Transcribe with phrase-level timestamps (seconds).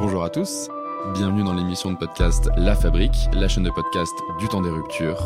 [0.00, 0.68] Bonjour à tous,
[1.14, 5.20] bienvenue dans l'émission de podcast La Fabrique, la chaîne de podcast du temps des ruptures.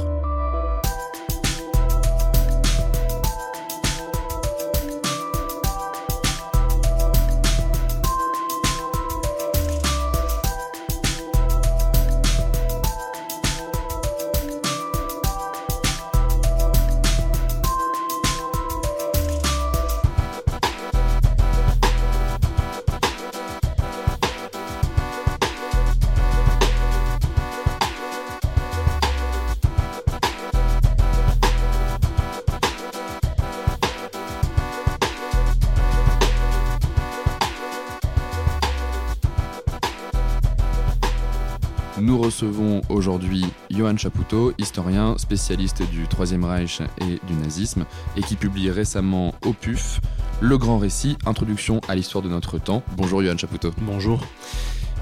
[43.93, 47.85] Johann Chapoutot, historien, spécialiste du Troisième Reich et du nazisme,
[48.17, 50.01] et qui publie récemment au PUF
[50.41, 52.83] Le Grand Récit, Introduction à l'histoire de notre temps.
[52.97, 53.73] Bonjour Johann Chapoutot.
[53.83, 54.25] Bonjour.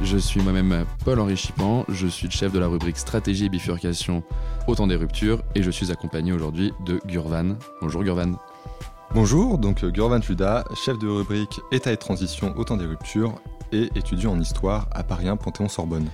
[0.02, 4.24] Je suis moi-même Paul-Henri Chipan, je suis le chef de la rubrique Stratégie et bifurcation
[4.66, 7.58] au temps des ruptures, et je suis accompagné aujourd'hui de Gurvan.
[7.80, 8.32] Bonjour Gurvan.
[9.14, 13.36] Bonjour, donc Gurvan Juda, chef de rubrique État et transition au temps des ruptures
[13.70, 16.08] et étudiant en histoire à Paris 1 Panthéon-Sorbonne.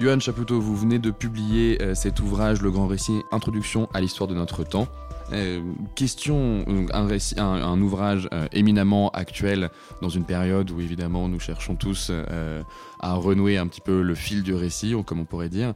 [0.00, 4.28] Johan Chapoutot, vous venez de publier euh, cet ouvrage, Le Grand Récit, Introduction à l'histoire
[4.28, 4.88] de notre temps.
[5.34, 5.60] Euh,
[5.94, 9.68] question, un, ouvrage euh, éminemment actuel
[10.00, 12.10] dans une période où évidemment nous cherchons tous
[13.00, 15.74] à renouer un petit peu le fil du récit, ou comme on pourrait dire.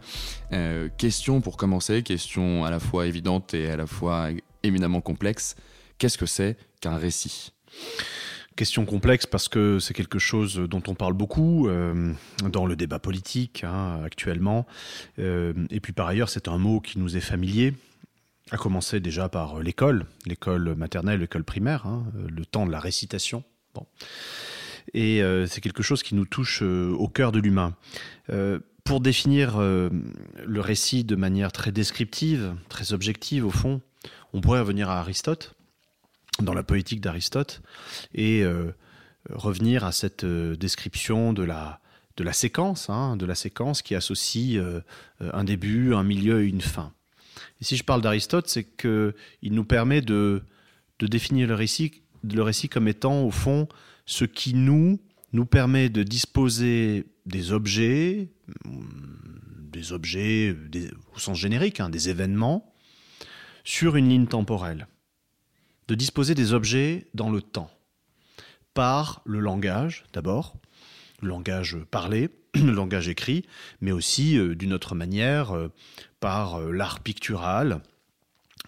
[0.97, 4.29] Question pour commencer, question à la fois évidente et à la fois
[4.63, 5.55] éminemment complexe.
[5.99, 7.53] Qu'est-ce que c'est qu'un récit?
[8.57, 12.13] Question complexe parce que c'est quelque chose dont on parle beaucoup euh,
[12.49, 14.65] dans le débat politique hein, actuellement.
[15.19, 17.75] Euh, et puis par ailleurs, c'est un mot qui nous est familier,
[18.53, 23.43] à commencer déjà par l'école, l'école maternelle, l'école primaire, hein, le temps de la récitation.
[24.93, 27.75] Et euh, c'est quelque chose qui nous touche au cœur de l'humain.
[28.85, 33.81] Pour définir le récit de manière très descriptive, très objective au fond,
[34.33, 35.54] on pourrait revenir à Aristote
[36.45, 37.63] dans la poétique d'Aristote
[38.15, 38.73] et euh,
[39.31, 41.81] revenir à cette euh, description de la,
[42.17, 44.81] de la séquence, hein, de la séquence qui associe euh,
[45.21, 46.93] un début, un milieu et une fin.
[47.61, 50.43] Et si je parle d'Aristote, c'est que il nous permet de,
[50.99, 53.69] de définir le récit, le récit comme étant au fond
[54.07, 55.01] ce qui nous
[55.33, 58.31] nous permet de disposer des objets,
[59.73, 60.55] des objets
[61.15, 62.73] au sens générique, hein, des événements,
[63.65, 64.87] sur une ligne temporelle
[65.89, 67.71] de disposer des objets dans le temps,
[68.73, 70.57] par le langage d'abord,
[71.21, 73.45] le langage parlé, le langage écrit,
[73.81, 75.73] mais aussi euh, d'une autre manière euh,
[76.21, 77.81] par euh, l'art pictural.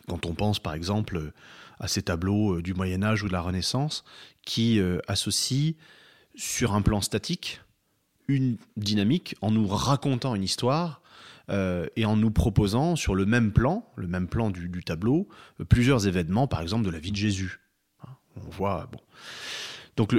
[0.08, 1.32] Quand on pense par exemple
[1.80, 4.04] à ces tableaux du Moyen Âge ou de la Renaissance
[4.44, 5.74] qui associent
[6.36, 7.60] sur un plan statique
[8.28, 11.02] une dynamique en nous racontant une histoire
[11.48, 15.28] euh, et en nous proposant sur le même plan, le même plan du, tableau,
[15.60, 17.60] euh, plusieurs événements, par exemple de la vie de Jésus.
[18.02, 18.98] Hein, On voit bon.
[19.96, 20.14] Donc,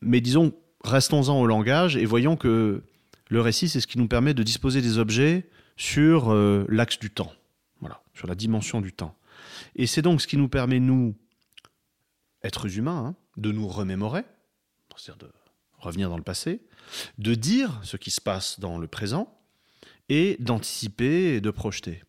[0.00, 0.54] mais disons,
[0.84, 2.82] restons-en au langage et voyons que
[3.28, 7.10] le récit, c'est ce qui nous permet de disposer des objets sur euh, l'axe du
[7.10, 7.32] temps,
[7.80, 9.14] voilà, sur la dimension du temps.
[9.76, 11.14] Et c'est donc ce qui nous permet, nous,
[12.42, 14.24] êtres humains, hein, de nous remémorer,
[14.96, 15.32] c'est-à-dire de
[15.78, 16.62] revenir dans le passé,
[17.18, 19.37] de dire ce qui se passe dans le présent
[20.08, 22.02] et d'anticiper et de projeter.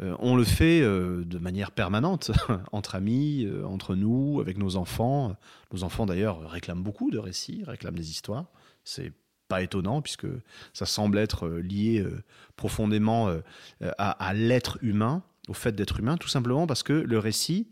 [0.00, 2.30] Euh, on le fait euh, de manière permanente,
[2.72, 5.36] entre amis, euh, entre nous, avec nos enfants.
[5.72, 8.46] Nos enfants, d'ailleurs, réclament beaucoup de récits, réclament des histoires.
[8.84, 9.12] C'est
[9.48, 10.28] pas étonnant, puisque
[10.72, 12.06] ça semble être lié
[12.54, 13.28] profondément
[13.98, 17.66] à, à l'être humain, au fait d'être humain, tout simplement parce que le récit,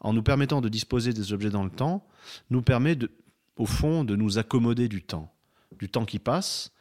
[0.00, 2.06] en nous permettant de disposer des objets dans le temps,
[2.50, 3.10] nous permet, de,
[3.56, 5.32] au fond, de nous accommoder du temps.
[5.78, 6.71] Du temps qui passe,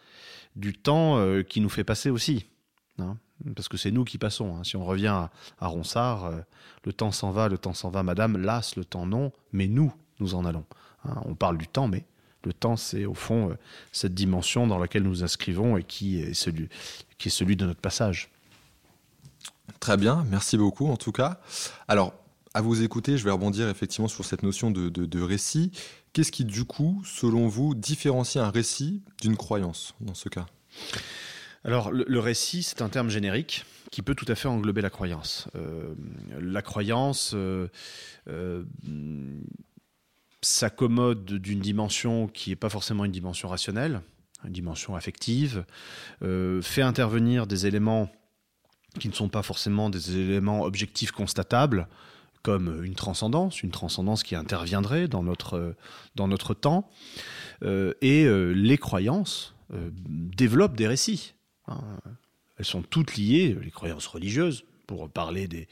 [0.56, 2.46] du temps euh, qui nous fait passer aussi.
[3.00, 3.18] hein.
[3.56, 4.56] parce que c'est nous qui passons.
[4.58, 4.64] hein.
[4.64, 5.08] Si on revient
[5.60, 6.40] à, Ronsard, euh,
[6.86, 9.94] le temps s'en va, le temps s'en va, madame, las, le temps non, mais nous,
[10.20, 10.66] nous en allons.
[11.06, 11.22] hein.
[11.26, 12.06] on parle du temps, mais
[12.44, 13.58] le temps, c'est au fond euh,
[13.92, 16.70] cette dimension dans laquelle nous inscrivons et qui est celui,
[17.18, 18.30] qui est celui de notre passage.
[19.80, 21.40] Très bien, merci beaucoup en tout cas.
[21.88, 22.14] Alors,
[22.54, 25.72] à vous écouter, je vais rebondir effectivement sur cette notion de, récit.
[26.14, 30.46] Qu'est-ce qui, du coup, selon vous, différencie un récit d'une croyance dans ce cas?
[31.64, 35.48] Alors, le, récit, c'est un terme générique qui peut tout à fait englober la croyance.
[35.56, 35.94] Euh,
[36.40, 37.68] la croyance euh,
[38.28, 38.64] euh,
[40.42, 44.02] s'accommode d'une dimension qui n'est pas forcément une dimension rationnelle,
[44.44, 45.66] une dimension affective,
[46.20, 48.10] fait intervenir des éléments
[49.00, 51.88] qui ne sont pas forcément des éléments objectifs constatables,
[52.44, 55.76] comme une transcendance, une transcendance qui interviendrait dans notre,
[56.16, 56.90] dans notre temps.
[57.64, 59.54] et les croyances
[60.08, 61.34] développent des récits.
[61.68, 61.82] Hein.
[62.58, 65.68] Elles sont toutes liées, les croyances religieuses, pour parler des,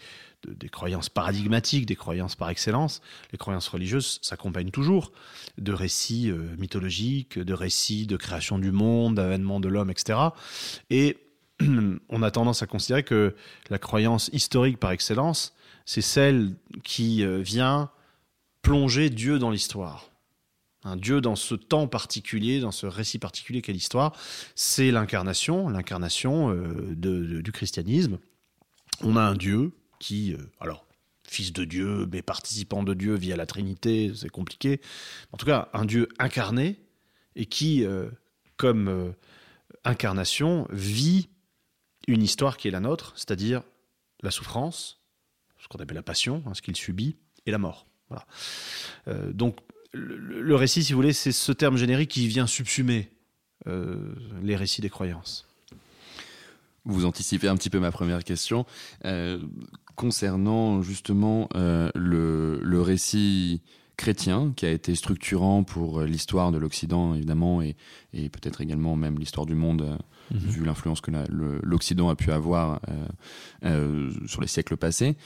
[0.48, 3.02] des croyances paradigmatiques, des croyances par excellence.
[3.32, 5.12] Les croyances religieuses s'accompagnent toujours
[5.58, 10.20] de récits euh, mythologiques, de récits de création du monde, d'avènement de l'homme, etc.
[10.90, 11.18] Et
[12.10, 13.36] on a tendance à considérer que
[13.70, 15.54] la croyance historique par excellence,
[15.90, 16.54] c'est celle
[16.84, 17.90] qui euh, vient
[18.62, 20.12] plonger Dieu dans l'histoire.
[20.84, 24.16] Un Dieu dans ce temps particulier, dans ce récit particulier qu'est l'histoire,
[24.54, 28.20] c'est l'incarnation, l'incarnation euh, du christianisme.
[29.02, 30.86] On a un Dieu qui, euh, alors,
[31.28, 34.82] fils de Dieu, mais participant de Dieu via la Trinité, c'est compliqué.
[35.32, 36.80] En tout cas, un Dieu incarné
[37.36, 37.84] et qui,
[38.58, 39.14] comme
[39.84, 41.30] incarnation, vit
[42.08, 43.64] une histoire qui est la nôtre, c'est-à-dire
[44.22, 44.99] la souffrance, ce
[45.70, 47.86] qu'on appelle la passion, hein, ce qu'il subit, et la mort.
[48.10, 48.26] Voilà.
[49.34, 49.58] donc,
[49.92, 53.12] le, récit, si vous voulez, c'est ce terme générique qui vient subsumer
[53.66, 55.48] les récits des croyances.
[56.86, 58.66] Vous anticipez un petit peu ma première question
[60.00, 63.62] concernant justement euh, le, récit
[63.98, 67.76] chrétien qui a été structurant pour euh, l'histoire de l'Occident évidemment et,
[68.14, 69.98] peut-être également même l'histoire du monde euh,
[70.32, 70.40] mhm.
[70.40, 71.12] vu l'influence que
[71.64, 72.80] l'Occident a pu avoir
[74.26, 75.18] sur les siècles passés.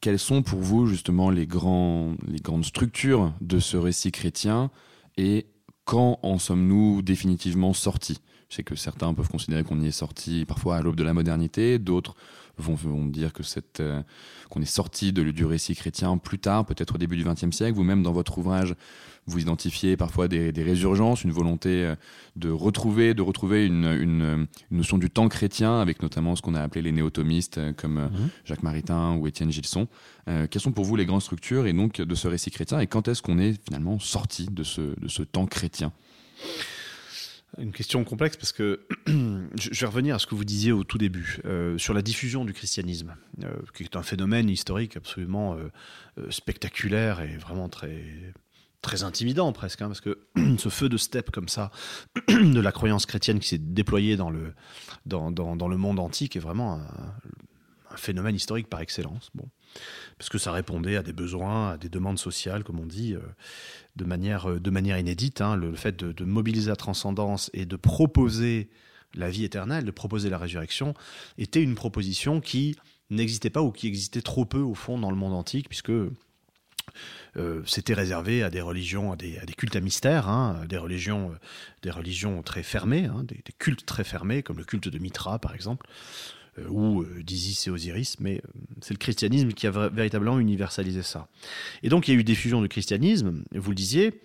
[0.00, 4.70] Quelles sont pour vous justement les, grands, les grandes structures de ce récit chrétien
[5.16, 5.46] et
[5.84, 8.18] quand en sommes-nous définitivement sortis?
[8.48, 11.14] Je sais que certains peuvent considérer qu'on y est sorti parfois à l'aube de la
[11.14, 12.14] modernité, d'autres
[12.58, 14.02] vont, dire que cette, euh,
[14.50, 17.74] qu'on est sorti de, du récit chrétien plus tard, peut-être au début du XXe siècle.
[17.74, 18.74] Vous-même, dans votre ouvrage,
[19.26, 21.94] vous identifiez parfois des, résurgences, une volonté euh,
[22.36, 26.62] de retrouver, de retrouver une, une, notion du temps chrétien, avec notamment ce qu'on a
[26.62, 28.28] appelé les néotomistes, euh, comme mhm.
[28.44, 29.88] Jacques Maritain ou Étienne Gilson.
[30.26, 33.08] quelles sont pour vous les grandes structures et donc de ce récit chrétien, et quand
[33.08, 35.92] est-ce qu'on est finalement sorti de ce, de ce temps chrétien?
[37.56, 40.98] Une question complexe parce que je vais revenir à ce que vous disiez au tout
[40.98, 46.30] début euh, sur la diffusion du christianisme, euh, qui est un phénomène historique absolument euh,
[46.30, 48.04] spectaculaire et vraiment très
[48.80, 50.18] très intimidant presque, hein, parce que
[50.58, 51.70] ce feu de steppe comme ça
[52.28, 54.54] de la croyance chrétienne qui s'est déployé dans le
[55.06, 57.14] dans, dans, le monde antique est vraiment un,
[57.90, 59.30] un phénomène historique par excellence.
[59.34, 59.48] Bon
[60.18, 63.20] parce que ça répondait à des besoins, à des demandes sociales, comme on dit, euh,
[63.96, 65.40] de, manière, euh, de manière inédite.
[65.40, 65.56] Hein.
[65.56, 68.68] le, fait de, mobiliser la transcendance et de proposer
[69.14, 70.94] la vie éternelle, de proposer la résurrection,
[71.38, 72.76] était une proposition qui
[73.10, 75.92] n'existait pas ou qui existait trop peu au fond dans le monde antique, puisque
[77.36, 81.34] euh, c'était réservé à des religions, à des, cultes à mystère, hein, des, religions,
[81.82, 85.54] des religions très fermées, hein, des, cultes très fermés, comme le culte de Mitra par
[85.54, 85.86] exemple,
[86.68, 88.50] ou euh, d'Isis et Osiris, mais euh,
[88.80, 91.28] c'est le christianisme qui a véritablement universalisé ça.
[91.82, 94.20] Et donc il y a eu diffusion du christianisme, vous le disiez,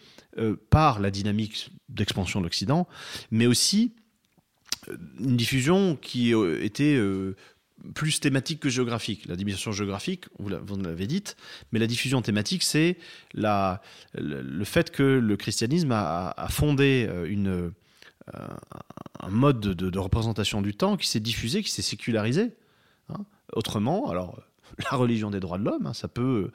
[0.71, 2.88] par la dynamique d'expansion de l'Occident,
[3.30, 3.91] mais aussi
[5.19, 7.00] une diffusion qui était
[7.94, 9.27] plus thématique que géographique.
[9.27, 11.38] La dimension géographique, vous l'avez dite,
[11.71, 12.97] mais la diffusion thématique, c'est
[13.35, 17.71] le fait que le christianisme a fondé une,
[18.31, 22.56] un mode de, représentation du temps qui s'est diffusé, qui s'est sécularisé.
[23.10, 23.25] Hein.
[23.54, 24.40] Autrement, alors
[24.92, 26.52] la religion des droits de l'homme, hein, ça peut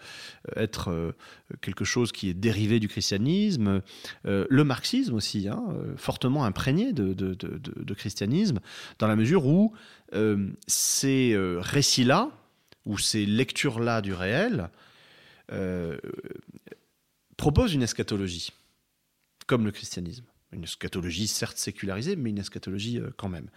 [0.49, 1.12] euh, être euh,
[1.61, 3.82] quelque chose qui est dérivé du christianisme,
[4.26, 5.64] euh, le marxisme aussi, hein,
[5.97, 8.61] fortement imprégné de, christianisme,
[8.99, 9.73] dans la mesure où
[10.66, 12.31] ces récits-là,
[12.87, 14.71] ou ces lectures-là du réel,
[17.37, 18.50] proposent une eschatologie,
[19.47, 20.25] comme le christianisme.
[20.52, 23.49] Une eschatologie certes sécularisée, mais une eschatologie euh, quand même.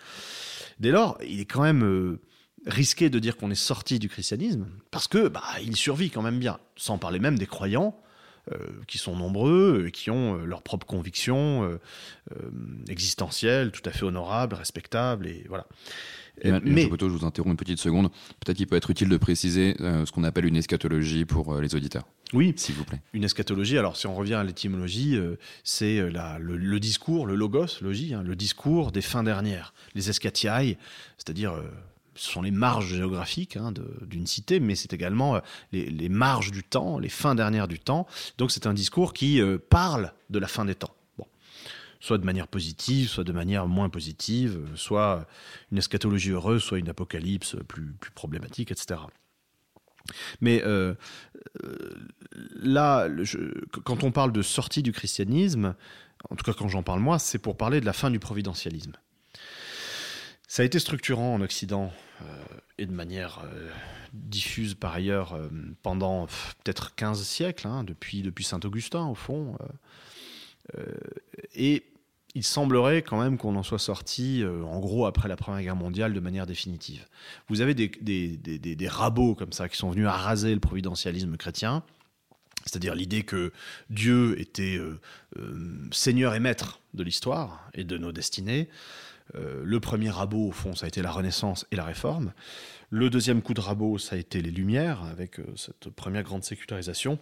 [0.80, 2.20] Dès lors, il est quand même euh,
[2.66, 6.40] risqué de dire qu'on est sorti du christianisme, parce que bah, il survit quand même
[6.40, 7.98] bien, sans parler même des croyants,
[8.88, 11.80] qui sont nombreux, qui ont leurs propres convictions
[12.90, 15.68] existentielles, tout à fait honorables, respectables, et voilà.
[16.46, 18.10] Euh, mais je vous interromps une petite seconde.
[18.40, 21.62] Peut-être qu'il peut être utile de préciser euh, ce qu'on appelle une eschatologie pour euh,
[21.62, 22.08] les auditeurs.
[22.34, 23.02] Oui, s'il vous plaît.
[23.14, 23.78] Une eschatologie.
[23.78, 25.20] Alors, si on revient à l'étymologie,
[25.66, 30.78] c'est le, le, discours, le logos, logie, hein, le discours des fins dernières, les eschatiae,
[31.18, 31.62] c'est-à-dire
[32.16, 35.40] ce sont les marges géographiques hein, d'une cité, mais c'est également
[35.72, 38.06] les, les, marges du temps, les fins dernières du temps.
[38.38, 40.96] Donc c'est un discours qui parle de la fin des temps
[42.02, 45.28] soit de manière positive, soit de manière moins positive, soit
[45.72, 49.00] une eschatologie heureuse, soit une apocalypse plus, problématique, etc.
[50.42, 50.96] Mais euh,
[51.64, 52.10] euh,
[52.56, 53.08] là,
[53.86, 55.76] quand on parle de sortie du christianisme,
[56.30, 58.94] en tout cas quand j'en parle moi, c'est pour parler de la fin du providentialisme.
[60.52, 61.94] Ça a été structurant en Occident
[62.78, 63.42] et de manière
[64.12, 65.40] diffuse par ailleurs
[65.82, 69.58] pendant peut-être 15 siècles, hein, depuis, Saint-Augustin au fond.
[71.56, 71.86] et
[72.36, 75.76] il semblerait quand même qu'on en soit sorti, euh, en gros, après la Première Guerre
[75.76, 77.06] mondiale, de manière définitive.
[77.50, 81.84] Vous avez des, rabots comme ça qui sont venus araser le providentialisme chrétien,
[82.66, 83.52] c'est-à-dire l'idée que
[83.90, 85.00] Dieu était euh,
[85.38, 88.70] euh, seigneur et maître de l'histoire et de nos destinées.
[89.34, 92.34] Le premier rabot, au fond, ça a été la Renaissance et la Réforme.
[92.90, 97.20] Le deuxième coup de rabot, ça a été les Lumières, avec cette première grande sécularisation.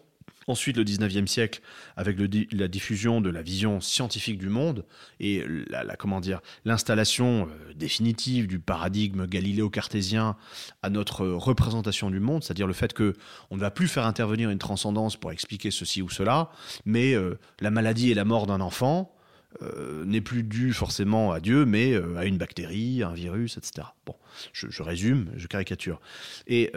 [0.49, 1.61] Ensuite, le 19e siècle,
[1.95, 2.17] avec
[2.51, 4.83] la diffusion de la vision scientifique du monde
[5.19, 10.35] et la, comment dire, l'installation euh, définitive du paradigme galiléo-cartésien
[10.81, 13.15] à notre représentation du monde, c'est-à-dire le fait que
[13.51, 16.49] on ne va plus faire intervenir une transcendance pour expliquer ceci ou cela,
[16.83, 19.13] mais euh, la maladie et la mort d'un enfant
[19.61, 23.87] euh, n'est plus due forcément à Dieu, mais à une bactérie, un virus, etc.
[24.05, 24.15] Bon,
[24.53, 25.99] je, résume, je caricature.
[26.47, 26.71] Et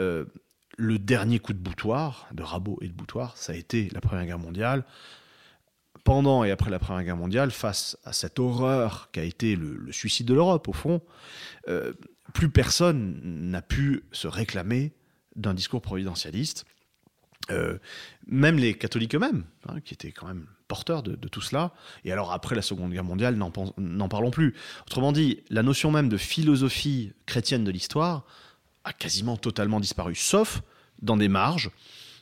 [0.77, 4.27] le dernier coup de boutoir, de rabot et de boutoir, ça a été la Première
[4.27, 4.85] Guerre mondiale.
[6.05, 10.27] Pendant et après la Première Guerre mondiale, face à cette horreur qu'a été le, suicide
[10.27, 11.01] de l'Europe, au fond,
[11.69, 11.93] euh,
[12.35, 14.93] plus personne n'a pu se réclamer
[15.37, 16.65] d'un discours providentialiste.
[17.51, 17.79] Euh,
[18.27, 21.73] même les catholiques eux-mêmes, hein, qui étaient quand même porteurs de, tout cela.
[22.05, 24.55] Et alors après la Seconde Guerre mondiale, n'en parlons plus.
[24.87, 28.25] Autrement dit, la notion même de philosophie chrétienne de l'histoire
[28.85, 30.63] a quasiment totalement disparu, sauf
[31.01, 31.71] dans des marges.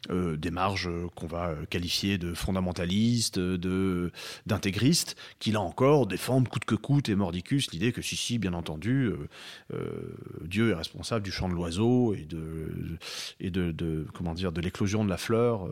[0.08, 4.10] Euh, des marges qu'on va qualifier de fondamentalistes, de
[4.46, 8.54] d'intégristes, qui là encore défendent coûte que coûte et mordicus l'idée que si si bien
[8.54, 9.28] entendu euh,
[9.74, 10.16] euh,
[10.46, 12.96] Dieu est responsable du chant de l'oiseau et de
[13.40, 15.68] et de, comment dire de l'éclosion de la fleur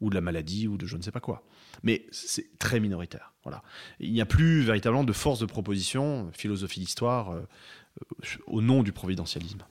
[0.00, 1.42] ou de la maladie ou de je ne sais pas quoi.
[1.82, 3.32] Mais c'est très minoritaire.
[3.42, 3.62] Voilà.
[3.98, 7.34] Il n'y a plus véritablement de force de proposition, philosophie d'histoire,
[8.46, 9.62] au nom du providentialisme.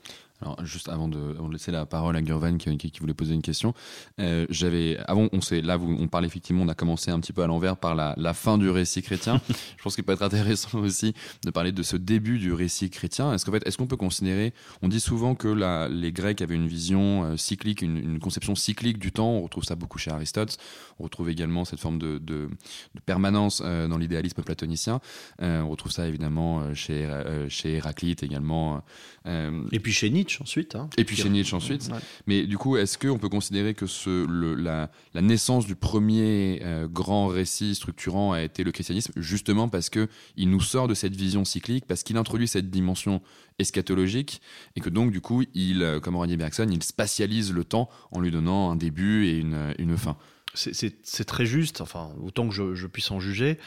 [0.41, 3.73] Alors, juste avant de, laisser la parole à Gurvan qui, qui, voulait poser une question,
[4.19, 7.31] euh, j'avais avant on sait là vous, on parle effectivement on a commencé un petit
[7.31, 9.39] peu à l'envers par la, la, fin du récit chrétien.
[9.77, 11.13] Je pense qu'il peut être intéressant aussi
[11.45, 13.33] de parler de ce début du récit chrétien.
[13.33, 16.55] Est-ce qu'en fait est-ce qu'on peut considérer on dit souvent que la, les Grecs avaient
[16.55, 19.29] une vision euh, cyclique, une, une, conception cyclique du temps.
[19.29, 20.57] On retrouve ça beaucoup chez Aristote.
[20.99, 22.49] On retrouve également cette forme de, de,
[22.93, 24.99] de permanence euh, dans l'idéalisme platonicien.
[25.39, 27.07] On retrouve ça évidemment chez
[27.49, 28.83] chez Héraclite également.
[29.25, 30.75] Et puis chez Nietzsche ensuite.
[30.75, 30.89] Hein.
[30.97, 31.89] et puis chez Nietzsche ensuite.
[32.27, 36.61] Mais du coup, est-ce qu'on peut considérer que ce, le, la, la, naissance du premier
[36.63, 40.93] euh, grand récit structurant a été le christianisme, justement parce que il nous sort de
[40.93, 43.21] cette vision cyclique, parce qu'il introduit cette dimension
[43.59, 44.41] eschatologique,
[44.75, 48.19] et que donc, du coup, il, euh, comme René Bergson, il spatialise le temps en
[48.19, 50.17] lui donnant un début et une, une fin
[50.55, 53.59] c'est très juste, enfin, autant que je, puisse en juger,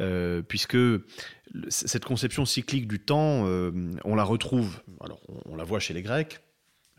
[0.00, 0.76] euh, puisque
[1.68, 3.70] cette conception cyclique du temps, euh,
[4.04, 6.40] on la retrouve, alors on, la voit chez les Grecs,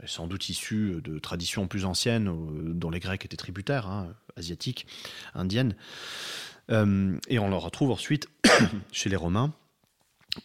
[0.06, 4.88] sans doute issue de traditions plus anciennes euh, dont les Grecs étaient tributaires, hein, asiatiques,
[5.34, 5.76] indiennes,
[6.70, 8.30] et on la retrouve ensuite
[8.92, 9.54] chez les Romains,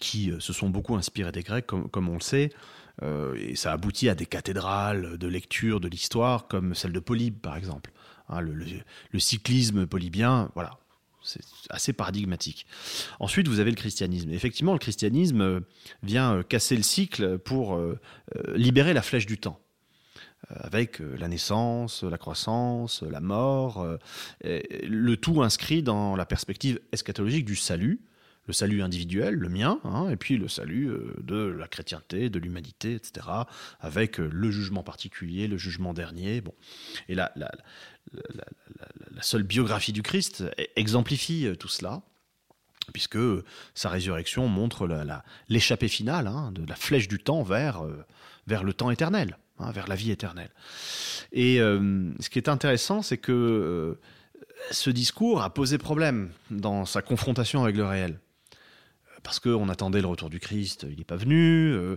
[0.00, 2.50] qui se sont beaucoup inspirés des Grecs, comme, comme on le sait,
[3.36, 7.56] et ça aboutit à des cathédrales de lecture de l'histoire, comme celle de Polybe, par
[7.56, 7.92] exemple.
[8.28, 10.78] Hein, le, cyclisme polybien, voilà,
[11.22, 12.66] c'est assez paradigmatique.
[13.20, 14.30] Ensuite, vous avez le christianisme.
[14.30, 15.60] Effectivement, le christianisme euh,
[16.02, 17.98] vient euh, casser le cycle pour euh,
[18.54, 19.60] libérer la flèche du temps
[20.50, 23.84] avec la naissance, la croissance, la mort,
[24.44, 28.00] le tout inscrit dans la perspective eschatologique du salut,
[28.48, 32.38] le salut individuel, le mien, hein, et puis le salut euh, de la chrétienté, de
[32.38, 33.26] l'humanité, etc.,
[33.78, 36.40] avec euh, le jugement particulier, le jugement dernier.
[36.40, 36.54] Bon.
[37.08, 37.50] Et la, la,
[39.20, 40.44] seule biographie du Christ
[40.76, 42.00] exemplifie euh, tout cela,
[42.94, 43.18] puisque
[43.74, 44.88] sa résurrection montre
[45.50, 47.82] l'échappée finale hein, de la flèche du temps vers,
[48.46, 50.50] le temps éternel, hein, vers la vie éternelle.
[51.32, 53.98] Et ce qui est intéressant, c'est que
[54.70, 58.18] ce discours a posé problème dans sa confrontation avec le réel
[59.22, 61.96] parce qu'on attendait le retour du Christ, il n'est pas venu, euh,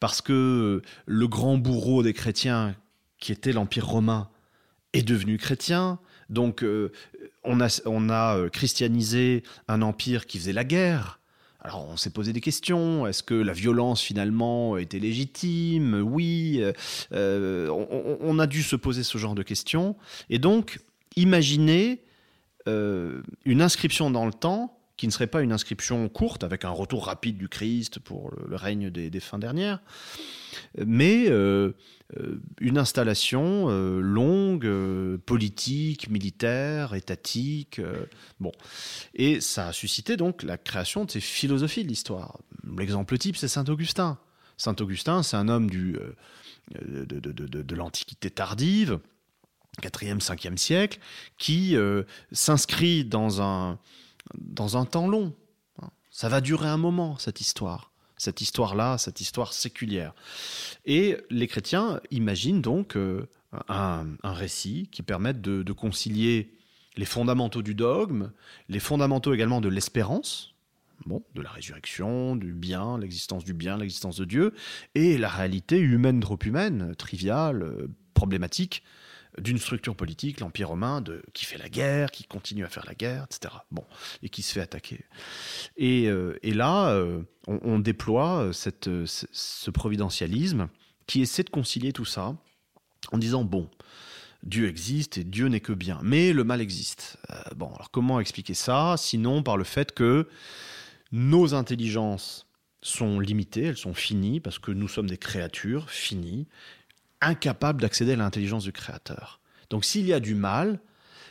[0.00, 2.74] parce que le grand bourreau des chrétiens,
[3.18, 4.28] qui était l'Empire romain,
[4.92, 5.98] est devenu chrétien.
[6.28, 6.92] Donc euh,
[7.44, 11.20] on a, euh, christianisé un empire qui faisait la guerre.
[11.60, 13.06] Alors on s'est posé des questions.
[13.06, 16.02] Est-ce que la violence finalement était légitime?
[16.04, 16.62] Oui.
[17.12, 19.94] on, on, a dû se poser ce genre de questions.
[20.28, 20.80] Et donc,
[21.14, 22.02] imaginez
[22.66, 27.06] une inscription dans le temps qui ne serait pas une inscription courte avec un retour
[27.06, 29.80] rapide du Christ pour le, règne des, fins dernières,
[30.78, 31.72] mais euh,
[32.16, 34.70] euh, une installation euh, longue,
[35.26, 37.80] politique, militaire, étatique.
[38.38, 38.52] bon.
[39.16, 42.38] Et ça a suscité donc la création de ces philosophies de l'histoire.
[42.78, 44.20] L'exemple type, c'est Saint Augustin.
[44.56, 45.98] Saint Augustin, c'est un homme du,
[46.80, 49.00] de, de l'Antiquité tardive,
[49.82, 51.00] 4e, 5e siècle,
[51.38, 51.76] qui
[52.30, 53.80] s'inscrit dans un,
[54.34, 55.34] dans un temps long.
[56.10, 57.90] Ça va durer un moment, cette histoire.
[58.16, 60.14] Cette histoire-là, cette histoire séculière.
[60.84, 63.26] Et les chrétiens imaginent donc euh,
[63.68, 66.54] un, récit qui permette de, concilier
[66.96, 68.30] les fondamentaux du dogme,
[68.68, 70.54] les fondamentaux également de l'espérance,
[71.06, 74.54] bon, de la résurrection, du bien, l'existence du bien, l'existence de Dieu,
[74.94, 78.84] et la réalité humaine trop humaine, triviale, euh, problématique
[79.38, 82.94] d'une structure politique, l'Empire romain, de, qui fait la guerre, qui continue à faire la
[82.94, 83.54] guerre, etc.
[83.70, 83.84] Bon,
[84.22, 85.04] et qui se fait attaquer.
[85.76, 90.68] Et, euh, là, euh, on, déploie euh, ce providentialisme
[91.06, 92.36] qui essaie de concilier tout ça
[93.10, 93.68] en disant, bon,
[94.42, 97.16] Dieu existe et Dieu n'est que bien, mais le mal existe.
[97.56, 98.96] bon, alors comment expliquer ça?
[98.98, 100.28] Sinon par le fait que
[101.12, 102.46] nos intelligences
[102.82, 106.48] sont limitées, elles sont finies, parce que nous sommes des créatures finies,
[107.22, 109.40] incapable d'accéder à l'intelligence du Créateur.
[109.70, 110.80] Donc s'il y a du mal,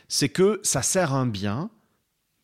[0.08, 1.70] c'est que ça sert un bien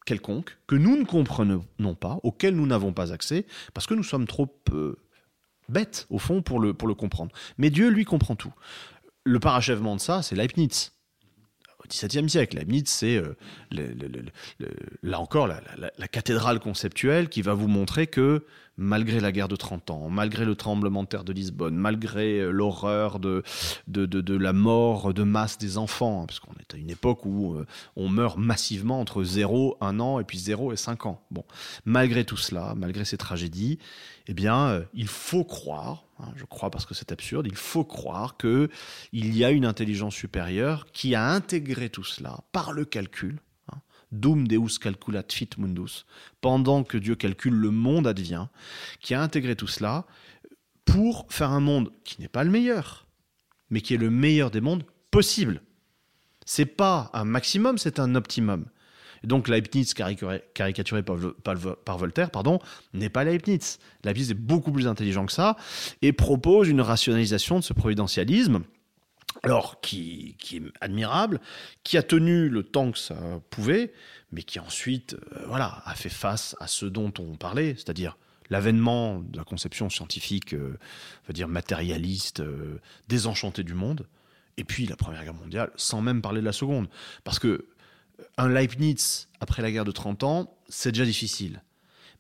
[0.07, 4.27] quelconque que nous ne comprenons pas, auquel nous n'avons pas accès, parce que nous sommes
[4.27, 4.97] trop euh,
[5.69, 7.33] bêtes, au fond, pour le, pour le comprendre.
[7.59, 8.55] Mais Dieu, lui, comprend tout.
[9.25, 10.93] Le parachèvement de ça, c'est Leibniz.
[11.89, 12.57] XVIIe siècle.
[12.57, 13.37] Leibniz, c'est euh,
[15.03, 18.45] là encore la, cathédrale conceptuelle qui va vous montrer que
[18.79, 22.51] malgré la guerre de 30 ans, malgré le tremblement de terre de Lisbonne, malgré euh,
[22.51, 23.43] l'horreur de
[23.87, 27.55] de, la mort de masse des enfants, hein, parce qu'on est à une époque où
[27.55, 27.67] euh,
[27.97, 31.21] on meurt massivement entre 0, 1 an et puis 0 et 5 ans.
[31.31, 31.45] Bon,
[31.85, 33.79] malgré tout cela, malgré ces tragédies,
[34.29, 38.37] eh bien, il faut croire, Hein, je crois parce que c'est absurde, il faut croire
[38.37, 38.69] que
[39.13, 43.39] il y a une intelligence supérieure qui a intégré tout cela par le calcul.
[44.13, 46.07] Dum Deus calculat fit mundus.
[46.41, 48.47] Pendant que Dieu calcule, le monde advient.
[49.01, 50.07] Qui a intégré tout cela
[50.85, 53.07] pour faire un monde qui n'est pas le meilleur,
[53.69, 55.63] mais qui est le meilleur des mondes possibles.
[56.47, 58.65] C'est pas un maximum, c'est un optimum.
[59.25, 62.59] Donc Leibniz, caricaturé par, Voltaire, pardon,
[62.95, 63.79] n'est pas Leibniz.
[64.05, 65.57] Leibniz est beaucoup plus intelligent que ça
[66.01, 68.63] et propose une rationalisation de ce providentialisme.
[69.43, 71.41] Alors, qui, est admirable,
[71.85, 73.17] qui a tenu le temps que ça
[73.51, 73.93] pouvait,
[74.33, 78.19] mais qui ensuite, euh, voilà, a fait face à ce dont on parlait, c'est-à-dire
[78.51, 80.79] l'avènement de la conception scientifique, euh,
[81.27, 84.07] veut dire matérialiste, euh, désenchantée du monde,
[84.57, 86.89] et puis la Première Guerre mondiale, sans même parler de la Seconde.
[87.23, 87.69] Parce que
[88.37, 91.63] un Leibniz après la guerre de 30 ans, c'est déjà difficile.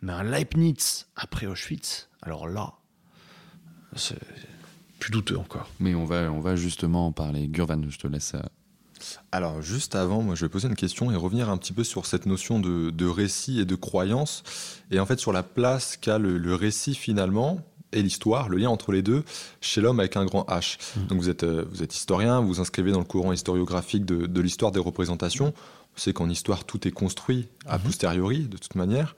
[0.02, 2.74] Mais un Leibniz après Auschwitz, alors là,
[3.96, 4.18] c'est
[4.98, 5.68] plus douteux encore.
[5.80, 7.46] Mais on va, on va justement en parler.
[7.48, 8.34] Gurvan, je te laisse.
[8.34, 8.40] Euh,
[9.30, 12.06] alors juste avant, moi je vais poser une question et revenir un petit peu sur
[12.06, 14.42] cette notion de, récit et de croyance,
[14.90, 17.60] et en fait sur la place qu'a le, récit finalement
[17.92, 19.22] et l'histoire, le lien entre les deux,
[19.60, 20.78] chez l'homme avec un grand H.
[20.96, 21.06] Mmh.
[21.06, 24.26] Donc vous êtes, euh, vous êtes historien, vous vous inscrivez dans le courant historiographique de,
[24.26, 25.54] de l'histoire des représentations
[25.98, 27.84] c'est qu'en histoire, tout est construit a mhm.
[27.84, 29.16] posteriori, de toute manière.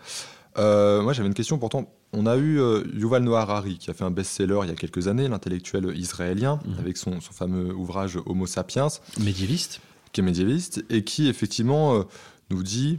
[0.58, 1.92] Euh, moi, j'avais une question pourtant.
[2.12, 4.76] On a eu euh, Yuval Noah Harari, qui a fait un best-seller il y a
[4.76, 6.78] quelques années, l'intellectuel israélien, mhm.
[6.78, 8.88] avec son, fameux ouvrage Homo sapiens.
[9.20, 9.80] Médiéviste.
[10.12, 12.02] Qui est médiéviste, et qui, effectivement, euh,
[12.50, 12.98] nous dit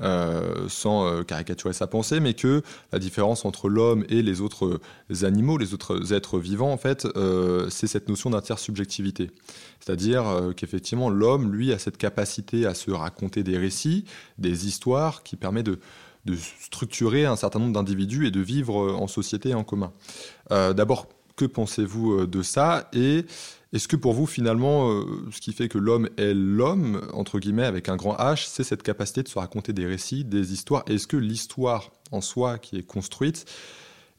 [0.00, 4.80] euh, sans caricaturer sa pensée, mais que la différence entre l'homme et les autres
[5.22, 7.08] animaux, les autres êtres vivants, en fait,
[7.68, 9.32] c'est cette notion d'intersubjectivité.
[9.80, 14.04] C'est-à-dire qu'effectivement, l'homme, lui, a cette capacité à se raconter des récits,
[14.38, 15.80] des histoires, qui permet de,
[16.24, 19.92] de structurer un certain nombre d'individus et de vivre en société en commun.
[20.50, 23.24] D'abord, que pensez-vous de ça et
[23.72, 27.64] est-ce que pour vous, finalement, euh, ce qui fait que l'homme est l'homme, entre guillemets,
[27.64, 30.84] avec un grand H, c'est cette capacité de se raconter des récits, des histoires?
[30.86, 33.46] Est-ce que l'histoire en soi qui est construite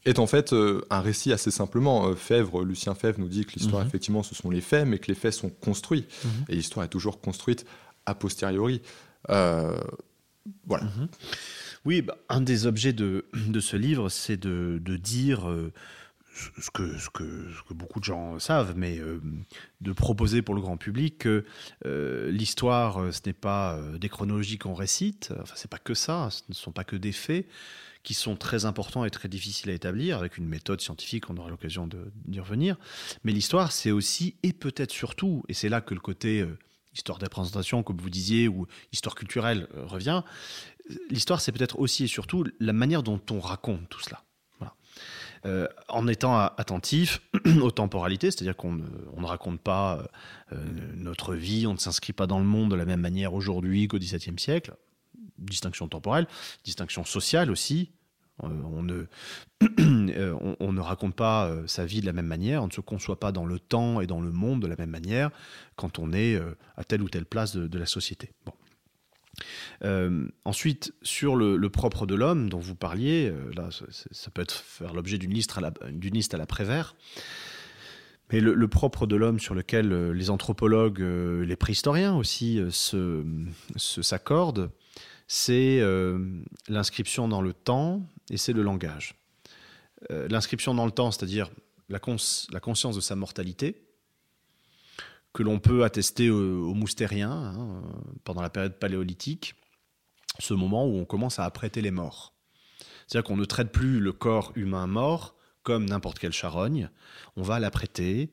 [0.04, 2.08] est en fait euh, un récit assez simplement?
[2.08, 3.88] Euh, Fèvre, Lucien Fèvre nous dit que l'histoire, mhm.
[3.88, 6.06] effectivement, ce sont les faits, mais que les faits sont construits.
[6.24, 6.30] Mhm.
[6.48, 7.64] Et l'histoire est toujours construite
[8.06, 8.82] a posteriori.
[9.28, 10.84] voilà.
[10.84, 11.08] Mhm.
[11.84, 15.46] Oui, bah, un des objets de, de ce livre, c'est de, de, dire
[16.34, 19.20] ce que, ce, que, beaucoup de gens savent, mais euh,
[19.80, 21.44] de proposer pour le grand public que
[21.86, 26.28] euh, l'histoire, euh, ce n'est pas des chronologies qu'on récite, enfin, c'est pas que ça,
[26.30, 27.46] ce ne sont pas que des faits
[28.02, 31.48] qui sont très importants et très difficiles à établir, avec une méthode scientifique, on aura
[31.48, 31.88] l'occasion
[32.26, 32.76] d'y revenir.
[33.24, 36.46] Mais l'histoire, c'est aussi, et peut-être surtout, et c'est là que le côté
[36.94, 40.22] histoire représentations, comme vous disiez, ou histoire culturelle revient.
[41.10, 44.22] L'histoire, c'est peut-être aussi et surtout la manière dont on raconte tout cela.
[45.46, 47.20] Euh, en étant attentif
[47.60, 50.02] aux temporalités, c'est-à-dire qu'on ne, raconte pas
[50.52, 50.56] euh,
[50.96, 53.98] notre vie, on ne s'inscrit pas dans le monde de la même manière aujourd'hui qu'au
[53.98, 54.74] XVIIe siècle.
[55.36, 56.26] Distinction temporelle,
[56.64, 57.90] distinction sociale aussi.
[58.42, 59.04] Euh, on, ne,
[60.60, 63.30] on, ne raconte pas sa vie de la même manière, on ne se conçoit pas
[63.30, 65.30] dans le temps et dans le monde de la même manière
[65.76, 66.40] quand on est
[66.78, 68.32] à telle ou telle place de, de la société.
[68.46, 68.52] Bon.
[69.84, 74.54] Euh, ensuite, sur le, propre de l'homme dont vous parliez, euh, là, ça, peut être
[74.54, 76.94] faire l'objet d'une liste à la, liste Prévert.
[78.32, 83.24] Mais le, propre de l'homme sur lequel euh, les anthropologues, les préhistoriens aussi se,
[83.76, 84.70] s'accordent,
[85.26, 85.80] c'est
[86.68, 89.14] l'inscription dans le temps et c'est le langage.
[90.10, 91.50] l'inscription dans le temps, c'est-à-dire
[91.88, 93.83] la conscience de sa mortalité,
[95.34, 97.82] que l'on peut attester aux, moustériens hein,
[98.22, 99.56] pendant la période paléolithique,
[100.38, 102.32] ce moment où on commence à apprêter les morts.
[103.06, 106.88] C'est-à-dire qu'on ne traite plus le corps humain mort comme n'importe quelle charogne,
[107.36, 108.30] on va l'apprêter,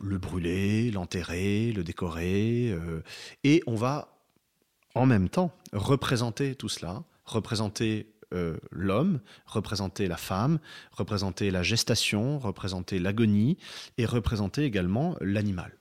[0.00, 3.02] le brûler, l'enterrer, le décorer, euh,
[3.44, 4.18] et on va
[4.94, 10.58] en même temps représenter tout cela, représenter euh, l'homme, représenter la femme,
[10.92, 13.58] représenter la gestation, représenter l'agonie,
[13.98, 15.77] et représenter également l'animal.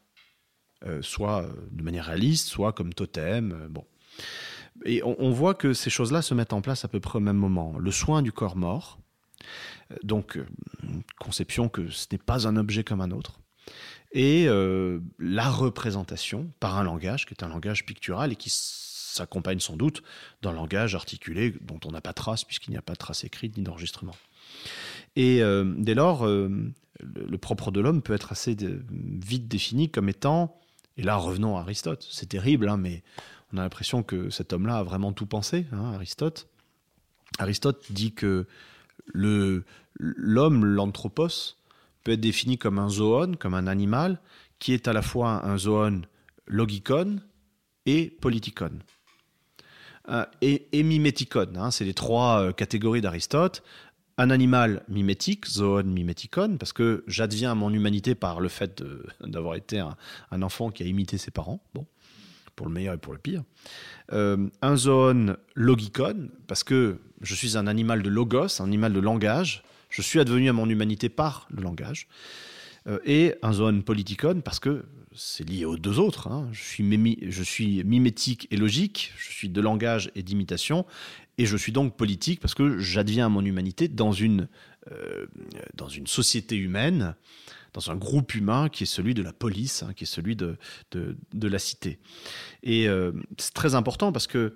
[0.86, 3.52] Euh, soit euh, de manière réaliste, soit comme totem.
[3.52, 3.84] Euh, bon.
[4.86, 7.38] Et on, voit que ces choses-là se mettent en place à peu près au même
[7.38, 7.80] moment.
[7.80, 9.00] Le soin du corps mort,
[10.04, 10.40] donc
[11.20, 13.40] conception que ce n'est pas un objet comme un autre,
[14.12, 14.48] et
[15.18, 20.04] la représentation par un langage qui est un langage pictural et qui s'accompagne sans doute
[20.44, 23.58] d'un langage articulé dont on n'a pas trace puisqu'il n'y a pas de trace écrite
[23.58, 24.16] ni d'enregistrement.
[25.16, 25.42] Et
[25.78, 28.56] dès lors, le, propre de l'homme peut être assez
[28.92, 30.60] vite défini comme étant
[30.98, 32.06] et là, revenons à Aristote.
[32.10, 33.04] C'est terrible, hein, mais
[33.54, 36.48] on a l'impression que cet homme-là a vraiment tout pensé, hein, Aristote.
[37.40, 38.46] Aristote dit que
[39.14, 41.56] l'homme, l'anthropos,
[42.04, 44.20] peut être défini comme un zoon, comme un animal,
[44.60, 46.02] qui est à la fois un zoon
[46.48, 47.18] logikon
[47.86, 48.72] et politikon.
[50.10, 51.14] Euh, et, et
[51.58, 53.62] hein, c'est les trois euh, catégories d'Aristote
[54.18, 58.84] un animal mimétique, zoon miméticon, parce que j'adviens à mon humanité par le fait
[59.22, 61.86] d'avoir été un, enfant qui a imité ses parents, bon,
[62.56, 63.44] pour le meilleur et pour le pire.
[64.14, 69.00] Euh, un zoon logicon, parce que je suis un animal de logos, un animal de
[69.00, 72.08] langage, je suis advenu à mon humanité par le langage.
[72.88, 76.28] Euh, et un zoon politikon, parce que c'est lié aux deux autres.
[76.28, 76.47] Hein.
[76.52, 76.62] Je,
[77.43, 80.86] suis mimétique et logique, je suis de langage et d'imitation,
[81.38, 84.47] et je suis donc politique parce que j'adviens à mon humanité dans une,
[84.91, 85.26] euh,
[85.73, 87.15] dans une société humaine,
[87.73, 90.58] dans un groupe humain qui est celui de la police, hein, qui est celui de,
[90.91, 92.00] de, la cité.
[92.63, 94.56] Et euh, c'est très important parce que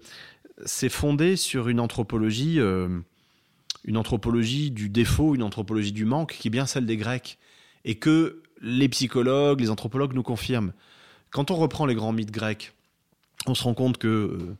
[0.65, 6.51] c'est fondé sur une anthropologie, une anthropologie du défaut, une anthropologie du manque, qui est
[6.51, 7.39] bien celle des Grecs,
[7.85, 10.73] et que les psychologues, les anthropologues nous confirment.
[11.31, 12.73] Quand on reprend les grands mythes grecs,
[13.47, 14.55] on se rend compte que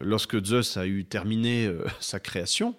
[0.00, 2.76] lorsque Zeus a eu terminé euh, sa création,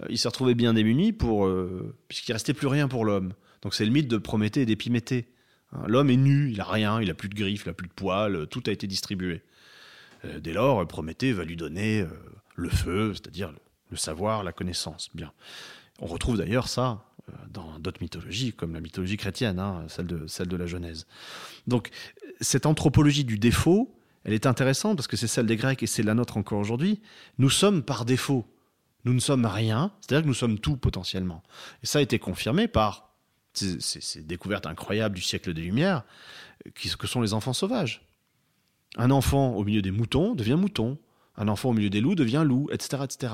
[0.00, 3.32] euh, il s'est retrouvé bien démuni pour, euh, puisqu'il restait plus rien pour l'homme.
[3.62, 5.28] Donc c'est le mythe de Prométhée et d'Épiméthée.
[5.72, 7.88] Hein, l'homme est nu, il a rien, il a plus de griffes, il a plus
[7.88, 9.42] de poils, tout a été distribué.
[10.40, 12.06] dès lors, Prométhée va lui donner
[12.54, 13.52] le feu, c'est-à-dire
[13.90, 15.10] le, savoir, la connaissance.
[15.14, 15.32] Bien.
[15.98, 17.05] On retrouve d'ailleurs ça
[17.50, 21.06] dans d'autres mythologies, comme la mythologie chrétienne, hein, celle, de, celle de la Genèse.
[21.66, 21.90] Donc
[22.40, 26.02] cette anthropologie du défaut, elle est intéressante parce que c'est celle des Grecs et c'est
[26.02, 27.00] la nôtre encore aujourd'hui.
[27.38, 28.44] Nous sommes par défaut.
[29.04, 31.42] Nous ne sommes rien, c'est-à-dire que nous sommes tout potentiellement.
[31.82, 33.14] Et ça a été confirmé par
[33.54, 36.04] ces, découvertes incroyables du siècle des Lumières,
[36.74, 38.02] que sont les enfants sauvages.
[38.96, 40.98] Un enfant au milieu des moutons devient mouton.
[41.36, 43.02] Un enfant au milieu des loups devient loup, etc.
[43.04, 43.32] etc.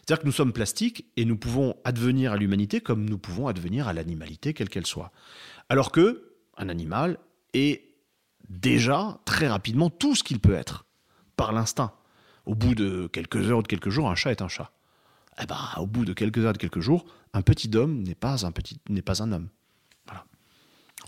[0.00, 3.88] C'est-à-dire que nous sommes plastiques et nous pouvons advenir à l'humanité comme nous pouvons advenir
[3.88, 5.12] à l'animalité, quelle qu'elle soit.
[5.68, 7.18] Alors que un animal
[7.52, 7.82] est
[8.48, 10.86] déjà très rapidement tout ce qu'il peut être,
[11.36, 11.92] par l'instinct.
[12.44, 14.72] Au bout de quelques heures ou de quelques jours, un chat est un chat.
[15.42, 18.44] Eh ben, au bout de quelques heures, de quelques jours, un petit homme n'est pas
[18.44, 19.48] un homme.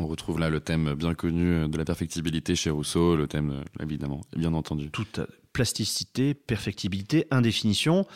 [0.01, 4.21] On retrouve là le thème bien connu de la perfectibilité chez Rousseau, le thème, évidemment,
[4.37, 4.91] bien entendu.
[4.91, 5.07] Tout
[5.53, 8.07] plasticité, perfectibilité, indéfinition.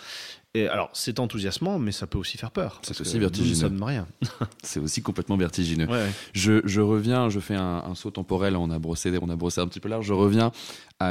[0.54, 2.80] Et alors, c'est enthousiasmant, mais ça peut aussi faire peur.
[2.82, 3.70] C'est aussi vertigineux.
[3.70, 4.06] Nous ne rien.
[4.62, 5.86] c'est aussi complètement vertigineux.
[5.86, 6.10] Ouais, ouais.
[6.34, 9.60] Je, je reviens, je fais un, un saut temporel, on a, brossé, on a brossé
[9.62, 10.52] un petit peu large, je reviens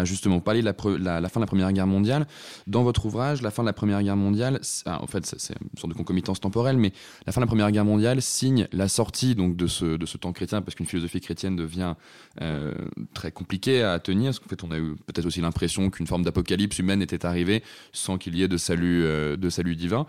[0.05, 2.27] justement parler de la, fin de la Première Guerre mondiale.
[2.67, 5.79] Dans votre ouvrage, la fin de la Première Guerre mondiale, ah, en fait c'est- une
[5.79, 6.91] sorte de concomitance temporelle, mais
[7.25, 10.61] la fin de la Première Guerre mondiale signe la sortie donc, de, ce, temps chrétien,
[10.61, 11.95] parce qu'une philosophie chrétienne devient
[12.41, 12.73] euh,
[13.13, 16.23] très compliquée à tenir, parce qu'en fait on a eu peut-être aussi l'impression qu'une forme
[16.23, 20.05] d'apocalypse humaine était arrivée sans qu'il y ait de salut, euh, de salut divin.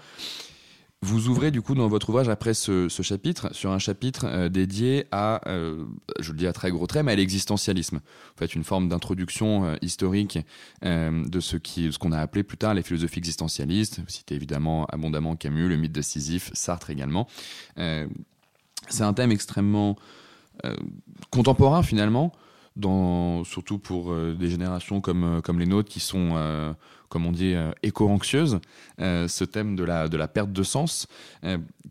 [1.05, 4.49] Vous ouvrez du coup dans votre ouvrage après ce, ce chapitre sur un chapitre euh,
[4.49, 5.85] dédié à, euh,
[6.21, 7.97] je le dis à très gros traits, mais à l'existentialisme.
[7.97, 10.39] En fait, une forme d'introduction euh, historique
[10.85, 13.99] euh, de ce qui, ce qu'on a appelé plus tard les philosophies existentialistes.
[13.99, 17.27] Vous citez évidemment abondamment Camus, le mythe de Sisyphe, Sartre également.
[17.79, 18.07] Euh,
[18.89, 19.97] c'est un thème extrêmement
[20.65, 20.77] euh,
[21.31, 22.33] contemporain finalement,
[23.45, 26.73] surtout pour euh, des générations comme, euh, comme les nôtres qui sont, euh,
[27.09, 28.59] comme on dit, éco-anxieuses.
[28.99, 31.07] Ce thème de la, perte de sens.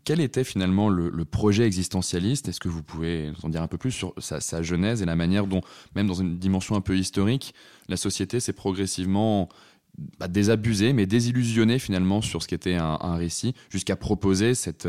[0.04, 2.48] Quel était finalement le, projet existentialiste?
[2.48, 5.14] Est-ce que vous pouvez nous en dire un peu plus sur sa, genèse et la
[5.14, 5.60] manière dont,
[5.94, 7.54] même dans une dimension un peu historique,
[7.88, 9.48] la société s'est progressivement
[10.18, 14.88] bah, désabusée, mais désillusionnée finalement sur ce qu'était un, un récit, jusqu'à proposer cette,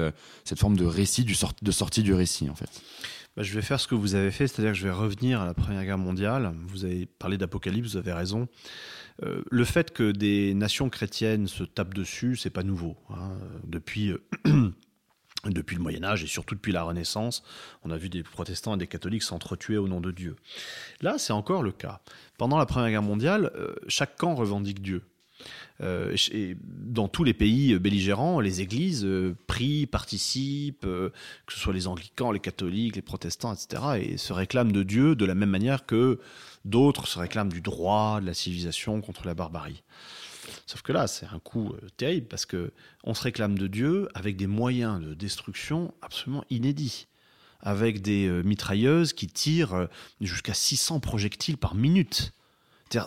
[0.58, 1.26] forme de récit,
[1.62, 2.82] de sortie du récit en fait?
[3.36, 5.46] Bah, je vais faire ce que vous avez fait, c'est-à-dire que je vais revenir à
[5.46, 6.54] la Première Guerre mondiale.
[6.68, 8.48] Vous avez parlé d'apocalypse, vous avez raison.
[9.24, 12.96] Euh, le fait que des nations chrétiennes se tapent dessus, c'est pas nouveau.
[13.10, 13.38] hein.
[13.64, 14.24] Depuis, euh,
[15.46, 17.44] depuis le Moyen Âge et surtout depuis la Renaissance,
[17.84, 20.36] on a vu des protestants et des catholiques s'entretuer au nom de Dieu.
[21.02, 22.02] Là, c'est encore le cas.
[22.38, 25.04] Pendant la Première Guerre mondiale, euh, chaque camp revendique Dieu.
[25.82, 26.16] Euh,
[26.58, 31.10] dans tous les pays belligérants, les églises euh, prient, participent, euh,
[31.46, 35.16] que ce soit les anglicans, les catholiques, les protestants, etc., et se réclament de Dieu
[35.16, 36.20] de la même manière que
[36.64, 39.84] d'autres se réclament du droit, de la civilisation contre la barbarie.
[40.66, 42.72] Sauf que là, c'est un coup terrible parce que
[43.04, 47.08] on se réclame de Dieu avec des moyens de destruction absolument inédits,
[47.62, 49.88] avec des mitrailleuses qui tirent
[50.20, 52.34] jusqu'à 600 projectiles par minute.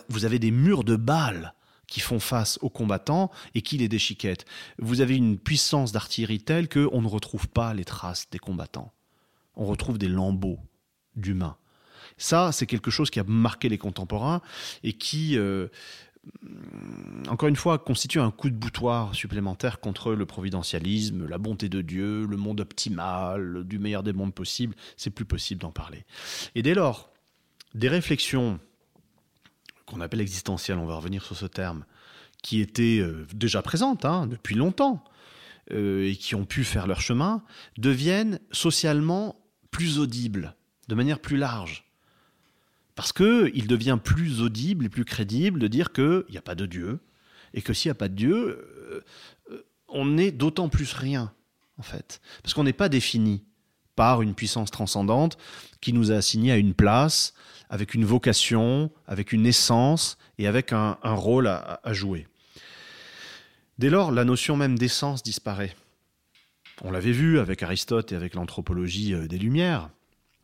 [0.09, 1.53] Vous avez des murs de balles
[1.87, 4.45] qui font face aux combattants et qui les déchiquettent.
[4.77, 8.93] Vous avez une puissance d'artillerie telle que on ne retrouve pas les traces des combattants.
[9.55, 10.59] On retrouve des lambeaux
[11.15, 11.57] d'humains.
[12.17, 14.41] Ça, c'est quelque chose qui a marqué les contemporains
[14.83, 15.67] et qui, euh,
[17.27, 21.81] encore une fois, constitue un coup de boutoir supplémentaire contre le providentialisme, la bonté de
[21.81, 24.75] Dieu, le monde optimal, du meilleur des mondes possibles.
[24.95, 26.05] C'est plus possible d'en parler.
[26.55, 27.11] Et dès lors,
[27.75, 28.59] des réflexions
[29.87, 31.85] qu'on appelle existentielles, on va revenir sur ce terme,
[32.43, 35.03] qui étaient euh, déjà présentes hein, depuis longtemps
[35.71, 37.43] euh, et qui ont pu faire leur chemin,
[37.77, 40.55] deviennent socialement plus audibles,
[40.87, 41.85] de manière plus large.
[42.95, 46.65] Parce qu'il devient plus audible et plus crédible de dire qu'il n'y a pas de
[46.65, 46.99] Dieu,
[47.53, 49.03] et que s'il n'y a pas de Dieu,
[49.49, 51.33] euh, on n'est d'autant plus rien,
[51.77, 52.21] en fait.
[52.43, 53.43] Parce qu'on n'est pas défini
[53.95, 55.37] par une puissance transcendante
[55.81, 57.33] qui nous a assigné à une place,
[57.69, 62.27] avec une vocation, avec une essence et avec un, rôle à, à jouer.
[63.77, 65.75] Dès lors, la notion même d'essence disparaît.
[66.83, 69.89] On l'avait vu avec Aristote et avec l'anthropologie euh, des Lumières.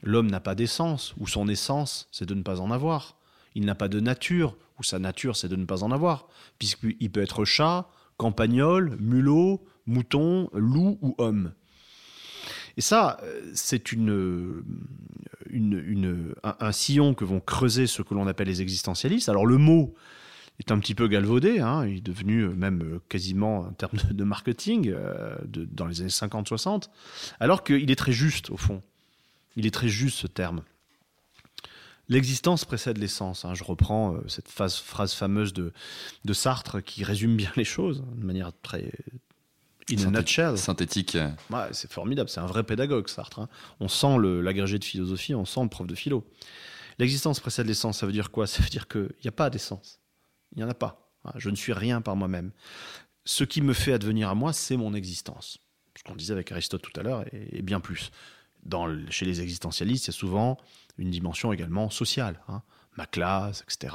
[0.01, 3.17] L'homme n'a pas d'essence, ou son essence, c'est de ne pas en avoir.
[3.55, 6.27] Il n'a pas de nature, ou sa nature, c'est de ne pas en avoir,
[6.59, 11.53] puisqu'il peut être chat, campagnol, mulot, mouton, loup ou homme.
[12.77, 14.63] Et ça, euh, c'est une,
[16.43, 19.29] un, sillon que vont creuser ce que l'on appelle les existentialistes.
[19.29, 19.93] Alors le mot
[20.59, 23.97] est un petit peu galvaudé, hein, il est devenu euh, même euh, quasiment un terme
[24.11, 24.93] de, marketing
[25.45, 26.89] dans les années 50-60,
[27.39, 28.81] alors qu'il est très juste au fond.
[29.55, 30.63] Il est très juste ce terme.
[32.09, 33.45] L'existence précède l'essence.
[33.45, 33.53] hein.
[33.53, 35.71] Je reprends cette phrase fameuse de,
[36.25, 38.91] de Sartre qui résume bien les choses de manière très.
[39.91, 40.57] In a nutshell.
[40.57, 41.17] synthétique
[41.49, 43.39] Ouais, c'est formidable, c'est un vrai pédagogue, Sartre.
[43.39, 43.49] hein.
[43.79, 46.25] On sent l'agrégé de philosophie, on sent le prof de philo.
[46.99, 48.47] L'existence précède l'essence, ça veut dire quoi?
[48.47, 49.99] Ça veut dire qu'il n'y a pas d'essence.
[50.53, 51.11] Il n'y en a pas.
[51.25, 52.51] Hein, Je ne suis rien par moi-même.
[53.25, 55.57] Ce qui me fait advenir à moi, c'est mon existence.
[55.97, 58.11] Ce qu'on disait avec Aristote tout à l'heure, et, et bien plus.
[58.63, 60.57] Dans, le- chez les existentialistes, il y a souvent
[60.97, 62.39] une dimension également sociale.
[62.47, 62.61] hein.
[62.95, 63.91] Ma classe, etc.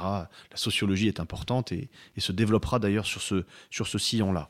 [0.51, 4.49] La sociologie est importante et, et se développera d'ailleurs sur ce, sur ce sillon-là.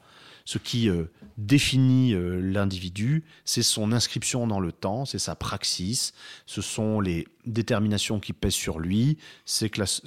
[0.50, 1.04] Ce qui euh,
[1.38, 6.12] définit euh, l'individu, c'est son inscription dans le temps, c'est sa praxis,
[6.48, 10.02] ce sont les déterminations qui pèsent sur lui, sa classe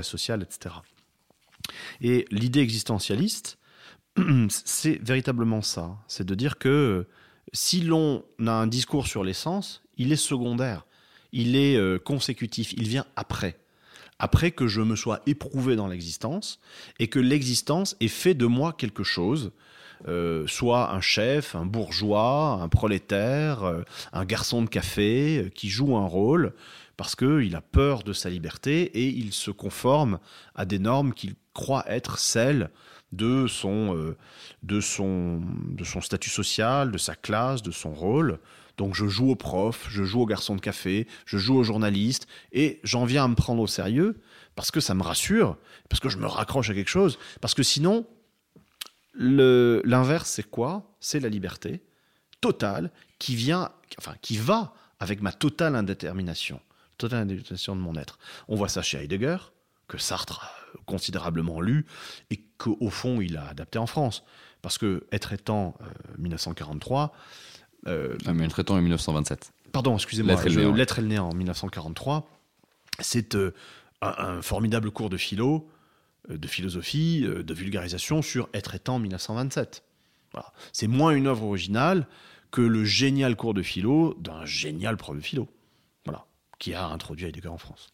[0.00, 0.76] sociale, etc.
[2.00, 3.58] Et l'idée existentialiste,
[4.48, 5.98] c'est véritablement ça.
[6.08, 7.06] C'est de dire que
[7.52, 10.86] si l'on a un discours sur l'essence, il est secondaire,
[11.32, 13.58] il est euh, consécutif, il vient après.
[14.18, 16.60] après que je me sois éprouvé dans l'existence
[16.98, 19.52] et que l'existence ait fait de moi quelque chose,
[20.08, 25.68] euh, soit un chef, un bourgeois, un prolétaire, euh, un garçon de café euh, qui
[25.68, 26.54] joue un rôle
[26.96, 30.18] parce qu'il a peur de sa liberté et il se conforme
[30.54, 32.70] à des normes qu'il croit être celles
[33.12, 34.14] de son,
[34.62, 38.38] de, son, de son statut social, de sa classe, de son rôle.
[38.78, 42.26] Donc je joue au prof, je joue au garçon de café, je joue au journaliste,
[42.52, 44.20] et j'en viens à me prendre au sérieux
[44.54, 45.56] parce que ça me rassure,
[45.88, 48.06] parce que je me raccroche à quelque chose, parce que sinon,
[49.14, 50.94] l'inverse c'est quoi?
[51.00, 51.82] C'est la liberté
[52.40, 56.60] totale qui vient, enfin qui va avec ma totale indétermination,
[56.98, 58.18] totale indétermination de mon être.
[58.48, 59.36] On voit ça chez Heidegger,
[59.88, 61.86] que Sartre a considérablement lu
[62.30, 64.24] et qu'au fond il a adapté en France.
[64.62, 65.76] Parce que Être étant,
[66.18, 67.12] 1943,
[67.88, 69.52] euh, ah, mais le traitant en 1927.
[69.72, 70.34] Pardon, excusez-moi.
[70.44, 72.28] L'être est le néant en 1943.
[73.00, 73.52] C'est euh,
[74.00, 75.71] un, formidable cours de philo, euh,
[76.28, 79.82] de philosophie, euh, de vulgarisation sur Être étant en 1927.
[80.32, 80.52] Voilà.
[80.72, 82.06] C'est moins une œuvre originale
[82.50, 85.48] que le génial cours de philo d'un génial prof de philo.
[86.04, 86.26] Voilà.
[86.58, 87.92] Qui a introduit Heidegger en France.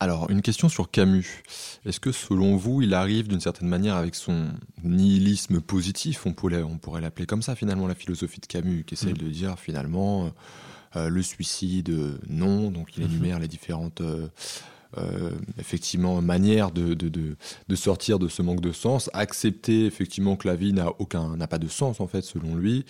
[0.00, 1.42] Alors, une question sur Camus.
[1.84, 4.52] Est-ce que selon vous, il arrive d'une certaine manière avec son
[4.84, 8.94] nihilisme positif, on pourrait, on pourrait l'appeler comme ça finalement, la philosophie de Camus, qui
[8.94, 9.18] essaie mm.
[9.18, 10.30] de dire finalement euh,
[10.96, 11.92] euh, le suicide,
[12.28, 13.06] non, donc il mm-hmm.
[13.06, 14.00] énumère les différentes...
[14.00, 14.28] Euh,
[15.58, 20.72] effectivement manières de, de, sortir de ce manque de sens, accepter effectivement que la vie
[20.72, 22.84] n'a aucun n'a pas de sens en fait selon lui,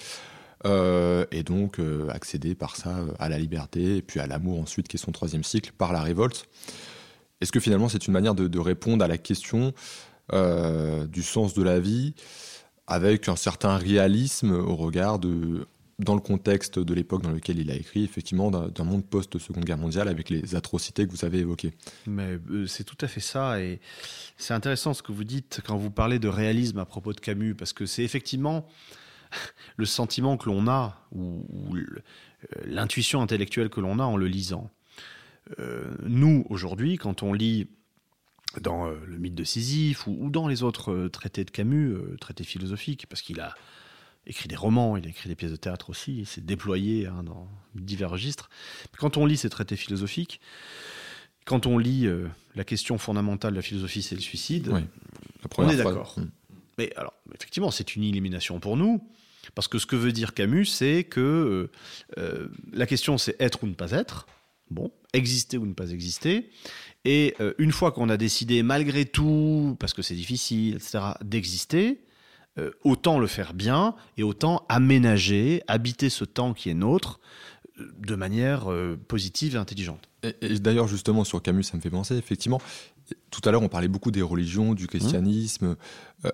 [0.65, 5.01] et donc accéder par ça à la liberté et puis à l'amour ensuite qui est
[5.01, 6.49] son troisième cycle par la révolte.
[7.41, 9.73] Est-ce que finalement c'est une manière de, répondre à la question
[10.33, 12.15] euh, du sens de la vie
[12.87, 15.67] avec un certain réalisme au regard de,
[15.99, 19.79] dans le contexte de l'époque dans lequel il a écrit, effectivement, d'un monde post-seconde guerre
[19.79, 21.73] mondiale avec les atrocités que vous avez évoquées.
[22.07, 23.81] Mais euh, c'est tout à fait ça, et
[24.37, 27.55] c'est intéressant ce que vous dites quand vous parlez de réalisme à propos de Camus,
[27.55, 28.69] parce que c'est effectivement
[29.77, 31.85] le sentiment que l'on a, ou euh,
[32.65, 34.71] l'intuition intellectuelle que l'on a en le lisant.
[35.59, 37.67] Euh, nous, aujourd'hui, quand on lit
[38.61, 43.21] dans le mythe de Sisyphe ou, dans les autres traités de Camus, traités philosophiques, parce
[43.21, 43.55] qu'il a
[44.29, 47.23] écrit des romans, il a écrit des pièces de théâtre aussi, il s'est déployé hein,
[47.25, 48.51] dans divers registres.
[48.99, 50.41] Quand on lit ces traités philosophiques,
[51.45, 52.07] quand on lit
[52.55, 54.71] la question fondamentale de la philosophie, c'est le suicide,
[55.57, 56.14] on est d'accord.
[56.19, 56.29] Hmm.
[56.77, 59.03] Mais alors, effectivement, c'est une élimination pour nous,
[59.55, 61.71] parce que ce que veut dire Camus, c'est que
[62.73, 64.27] la question, c'est être ou ne pas être.
[64.71, 66.51] Bon, exister ou ne pas exister.
[67.05, 72.01] Et euh, une fois qu'on a décidé, malgré tout, parce que c'est difficile, etc., d'exister,
[72.59, 77.21] euh, autant le faire bien et autant aménager, habiter ce temps qui est nôtre
[77.81, 78.66] euh, de manière
[79.07, 80.09] positive et intelligente.
[80.23, 82.61] Et, d'ailleurs, justement, sur Camus, ça me fait penser, effectivement,
[83.31, 85.77] tout à l'heure, on parlait beaucoup des religions, du christianisme.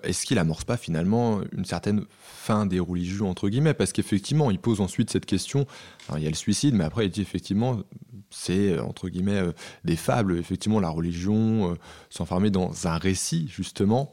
[0.03, 3.73] Est-ce qu'il amorce pas finalement une certaine fin des religions, entre guillemets?
[3.73, 5.67] Parce qu'effectivement, il pose ensuite cette question.
[6.17, 7.79] il y a le suicide, mais après, il dit effectivement,
[8.35, 9.51] c'est euh, entre guillemets euh,
[9.83, 10.37] des fables.
[10.37, 11.75] Effectivement, la religion euh,
[12.09, 14.11] s'enfermer dans un récit justement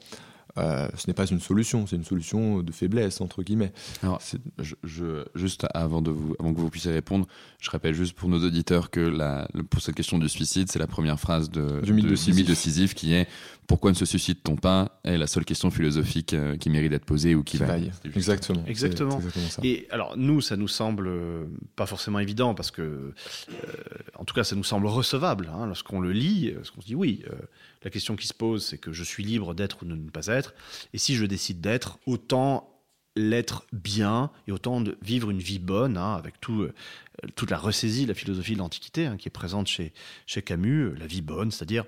[0.59, 3.73] euh, ce n'est pas une solution, c'est une solution de faiblesse, entre guillemets.
[4.03, 4.21] Alors,
[4.59, 7.27] je, juste avant, de vous, avant que vous puissiez répondre,
[7.59, 10.87] je rappelle juste pour nos auditeurs que la, pour cette question du suicide, c'est la
[10.87, 12.95] première phrase de, du mythe de, Sisyphe.
[12.95, 13.29] qui est
[13.67, 15.01] Pourquoi ne se suicide-t-on pas?
[15.05, 17.91] est la seule question philosophique euh, qui mérite d'être posée ou qui vaille.
[18.15, 18.63] Exactement.
[18.67, 19.21] Exactement.
[19.63, 21.45] Et alors, nous, ça nous semble euh,
[21.77, 23.15] pas forcément évident parce que,
[24.19, 26.95] en tout cas, ça nous semble recevable hein, lorsqu'on le lit, parce qu'on se dit
[26.95, 27.25] oui
[27.85, 30.27] la question qui se pose, c'est que je suis libre d'être ou de ne pas
[30.27, 30.55] être.
[30.93, 32.73] Et si je décide d'être, autant
[33.17, 36.73] l'être bien et autant de vivre une vie bonne, hein, avec tout, euh,
[37.35, 39.93] toute la ressaisie de la philosophie de l'Antiquité hein, qui est présente chez,
[40.43, 41.85] Camus, euh, la vie bonne, c'est-à-dire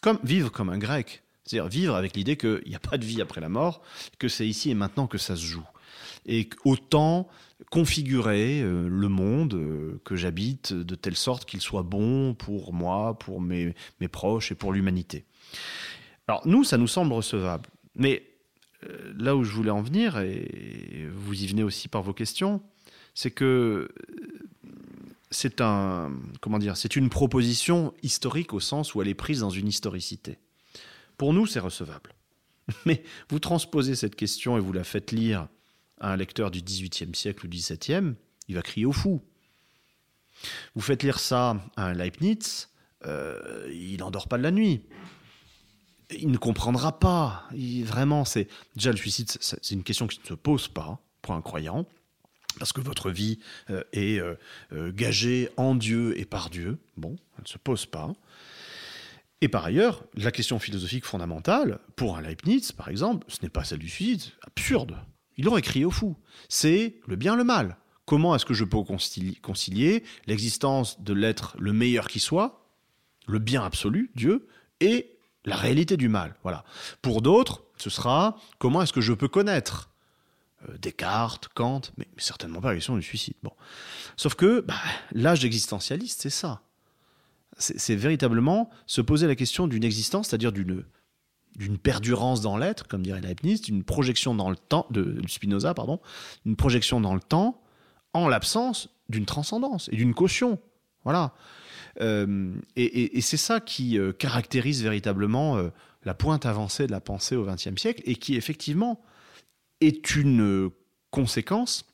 [0.00, 1.22] comme, vivre comme un grec.
[1.44, 3.82] C'est-à-dire vivre avec l'idée qu'il n'y a pas de vie après la mort,
[4.18, 5.66] que c'est ici et maintenant que ça se joue.
[6.26, 7.28] Et autant
[7.70, 13.40] configurer euh, le monde que j'habite de telle sorte qu'il soit bon pour moi, pour
[13.40, 13.74] mes
[14.10, 15.24] proches et pour l'humanité.
[16.28, 17.68] Alors nous, ça nous semble recevable.
[17.94, 18.24] Mais
[18.84, 22.62] euh, là où je voulais en venir, et vous y venez aussi par vos questions,
[23.14, 24.68] c'est que euh,
[25.30, 29.50] c'est un comment dire, c'est une proposition historique au sens où elle est prise dans
[29.50, 30.38] une historicité.
[31.16, 32.14] Pour nous, c'est recevable.
[32.84, 35.48] Mais vous transposez cette question et vous la faites lire
[36.00, 38.14] à un lecteur du XVIIIe siècle ou XVIIe,
[38.48, 39.22] il va crier au fou.
[40.74, 42.68] Vous faites lire ça à un Leibniz,
[43.06, 44.82] euh, il n'endort pas de la nuit
[46.10, 47.44] il ne comprendra pas.
[47.84, 51.42] vraiment, c'est déjà le suicide, c'est une question qui ne se pose pas pour un
[51.42, 51.86] croyant,
[52.58, 53.38] parce que votre vie
[53.70, 54.34] euh, est euh,
[54.72, 56.78] euh, gagée en Dieu et par Dieu.
[56.96, 58.12] Bon, elle ne se pose pas.
[59.42, 63.64] Et par ailleurs, la question philosophique fondamentale, pour un Leibniz, par exemple, ce n'est pas
[63.64, 64.96] celle du suicide, absurde.
[65.36, 66.16] Il aurait crié au fou.
[66.48, 67.76] C'est le bien, le mal.
[68.06, 68.78] Comment est-ce que je peux
[69.42, 72.64] concilier l'existence de l'être le meilleur qui soit,
[73.26, 74.48] le bien absolu, Dieu,
[74.80, 75.15] et
[75.46, 76.64] la réalité du mal Voilà.
[77.00, 79.90] Pour d'autres, ce sera comment est-ce que je peux connaître?
[80.68, 83.34] Euh, Descartes, Kant, mais, certainement pas la question du suicide.
[84.16, 84.74] Sauf que bah,
[85.12, 86.60] l'âge existentialiste, c'est ça.
[87.58, 90.84] C'est véritablement se poser la question d'une existence, c'est-à-dire d'une
[91.56, 96.00] d'une perdurance dans l'être, comme dirait Leibniz, d'une projection dans le temps, de, Spinoza, pardon,
[96.44, 97.62] une projection dans le temps,
[98.12, 100.58] en l'absence d'une transcendance et d'une caution.
[101.04, 101.32] Voilà.
[102.00, 105.58] Euh, et, c'est ça qui euh, caractérise véritablement
[106.04, 109.00] la pointe avancée de la pensée au XXe siècle et qui effectivement
[109.80, 110.70] est une
[111.10, 111.86] conséquence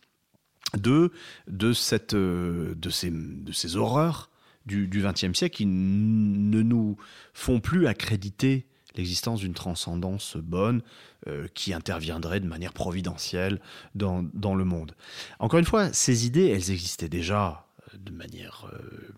[0.76, 1.12] de,
[1.48, 4.30] de, cette, de, ces, de ces horreurs
[4.66, 6.96] du XXe siècle qui ne nous
[7.32, 10.82] font plus accréditer l'existence d'une transcendance bonne
[11.26, 13.61] euh, qui interviendrait de manière providentielle
[13.94, 14.94] dans, dans, le monde.
[15.38, 19.14] Encore une fois, ces idées, elles existaient déjà euh, de manière euh,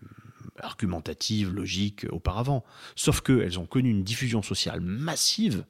[0.65, 2.63] argumentative, logique auparavant,
[2.95, 5.65] sauf qu'elles ont connu une diffusion sociale massive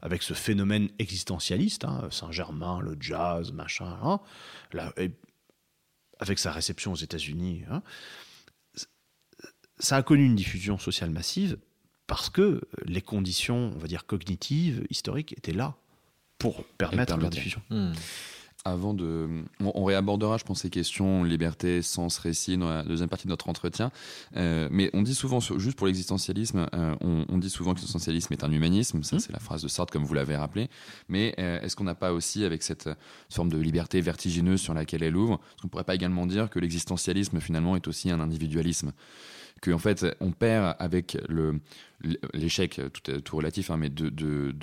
[0.00, 4.20] avec ce phénomène existentialiste, hein, Saint-Germain, le jazz, machin, hein,
[6.18, 7.64] avec sa réception aux États-Unis.
[7.70, 7.82] Hein,
[9.78, 11.58] ça a connu une diffusion sociale massive
[12.06, 15.76] parce que les conditions, on va dire, cognitives, historiques étaient là
[16.38, 17.60] pour permettre la diffusion.
[17.70, 17.92] Hmm.
[18.64, 19.28] Avant de.
[19.60, 23.48] On, réabordera, je pense, ces questions liberté, sens, récit dans la deuxième partie de notre
[23.48, 23.90] entretien.
[24.36, 28.44] Euh, mais on dit souvent, juste pour l'existentialisme, euh, on, dit souvent que l'existentialisme est
[28.44, 29.02] un humanisme.
[29.04, 29.20] Ça, hmm.
[29.20, 30.68] c'est la phrase de Sartre, comme vous l'avez rappelé.
[31.08, 32.90] Mais euh, est-ce qu'on n'a pas aussi, avec cette
[33.30, 36.50] forme de liberté vertigineuse sur laquelle elle ouvre, est-ce qu'on ne pourrait pas également dire
[36.50, 38.92] que l'existentialisme, finalement, est aussi un individualisme?
[39.62, 41.16] Qu'en en fait on perd avec
[42.32, 44.54] l'échec tout, relatif hein, mais de,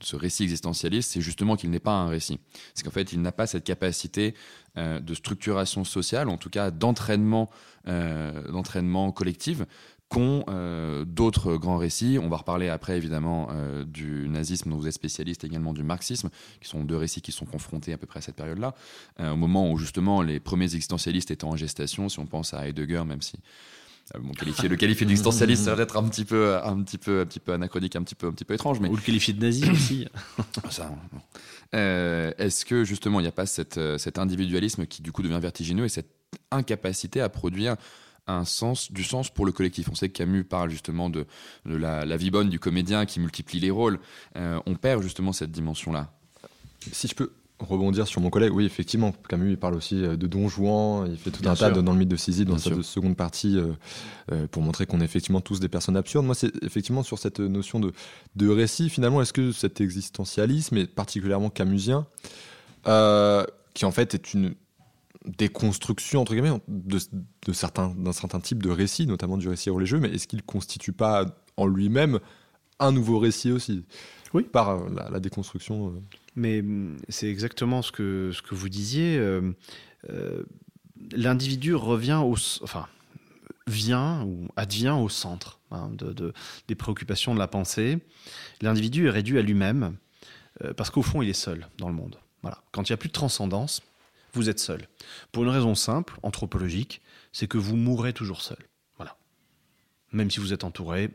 [0.00, 2.38] ce récit existentialiste c'est justement qu'il n'est pas un récit
[2.74, 4.34] c'est qu'en fait il n'a pas cette capacité
[4.76, 7.50] euh, de structuration sociale en tout cas d'entraînement
[7.88, 9.62] euh, d'entraînement collectif
[10.08, 12.16] qu'ont euh, d'autres grands récits.
[12.22, 16.30] On va reparler après évidemment euh, du nazisme dont vous êtes spécialiste, également du marxisme,
[16.60, 18.74] qui sont deux récits qui sont confrontés à peu près à cette période-là,
[19.18, 23.02] au moment où justement les premiers existentialistes étaient en gestation, si on pense à Heidegger,
[23.04, 23.40] même si
[24.18, 27.26] bon, qualifier, le qualifier d'existentialiste, ça va être un petit peu, un petit peu, un
[27.26, 29.40] petit peu anachronique, un petit peu, un petit peu étrange, mais ou le qualifier de
[29.40, 30.06] nazi aussi.
[30.70, 30.90] ça,
[31.74, 35.22] euh, Est-ce que justement, il n'y a pas cette, euh, cet individualisme qui du coup
[35.22, 36.10] devient vertigineux et cette
[36.50, 37.76] incapacité à produire
[38.26, 39.88] un sens, du sens pour le collectif?
[39.90, 41.26] On sait que Camus parle justement de,
[41.66, 43.98] de la, la, vie bonne du comédien qui multiplie les rôles.
[44.34, 46.12] on perd justement cette dimension-là.
[46.92, 47.32] Si je peux
[47.66, 51.16] rebondir sur mon collègue, oui, effectivement, Camus il parle aussi euh, de Don Juan, il
[51.16, 53.72] fait tout un tas de, dans le mythe de Sisyphe, dans sa seconde partie, euh,
[54.30, 56.26] euh, pour montrer qu'on est effectivement tous des personnes absurdes.
[56.26, 57.92] Moi, c'est effectivement sur cette notion de,
[58.36, 62.06] de récit, finalement, est-ce que cet existentialisme est particulièrement camusien,
[63.74, 64.54] qui en fait est une
[65.24, 66.98] déconstruction, entre guillemets, de,
[67.46, 70.44] de certains, d'un certain type de récit, notamment du récit religieux, mais est-ce qu'il ne
[70.44, 72.18] constitue pas en lui-même
[72.80, 73.84] un nouveau récit aussi
[74.34, 74.42] Oui.
[74.42, 75.94] Par la déconstruction
[76.34, 79.18] mais mm, c'est exactement ce que, ce que vous disiez.
[79.18, 79.52] Euh,
[80.10, 80.42] euh,
[81.12, 82.86] l'individu revient au, enfin,
[83.66, 86.32] vient ou advient au centre hein, de,
[86.68, 87.98] des préoccupations de la pensée.
[88.60, 89.96] L'individu est réduit à lui-même
[90.64, 92.18] euh, parce qu'au fond, il est seul dans le monde.
[92.42, 92.62] Voilà.
[92.72, 93.82] Quand il n'y a plus de transcendance,
[94.34, 94.88] vous êtes seul.
[95.30, 97.02] Pour une raison simple, anthropologique,
[97.32, 98.58] c'est que vous mourrez toujours seul.
[98.96, 99.16] Voilà.
[100.12, 101.10] Même si vous êtes entouré,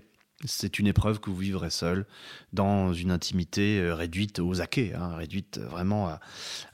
[0.46, 2.06] c'est une épreuve que vous vivrez seul,
[2.54, 6.18] dans une intimité euh, réduite aux acquets, hein, réduite vraiment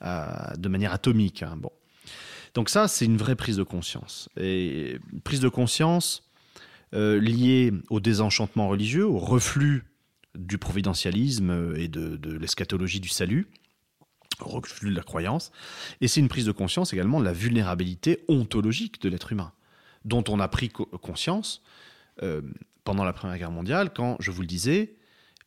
[0.01, 1.43] de manière atomique.
[1.43, 1.71] Hein, bon.
[2.53, 4.29] Donc ça, c'est une vraie prise de conscience.
[4.37, 6.29] Et prise de conscience
[6.93, 9.83] euh, liée au désenchantement religieux, au reflux
[10.35, 13.47] du providentialisme et de, de l'eschatologie du salut,
[14.41, 15.51] au reflux de la croyance.
[16.01, 19.53] Et c'est une prise de conscience également de la vulnérabilité ontologique de l'être humain,
[20.05, 21.63] dont on a pris conscience
[22.21, 22.41] euh,
[22.83, 24.95] pendant la Première Guerre mondiale, quand, je vous le disais,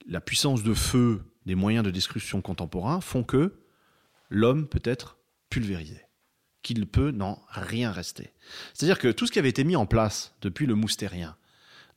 [0.08, 3.60] la puissance de feu des moyens de destruction contemporains font que
[4.30, 5.18] l'homme peut être
[5.50, 6.00] pulvérisé,
[6.62, 8.32] qu'il peut n'en rien rester.
[8.74, 11.36] C'est-à-dire que tout ce qui avait été mis en place depuis le moustérien,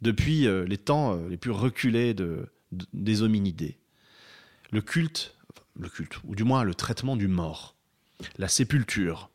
[0.02, 2.48] depuis euh, les temps euh, les plus reculés de,
[2.94, 3.80] des hominidés,
[4.72, 5.36] le culte,
[5.80, 7.76] le culte, ou du moins le traitement du mort,
[8.38, 9.30] la sépulture,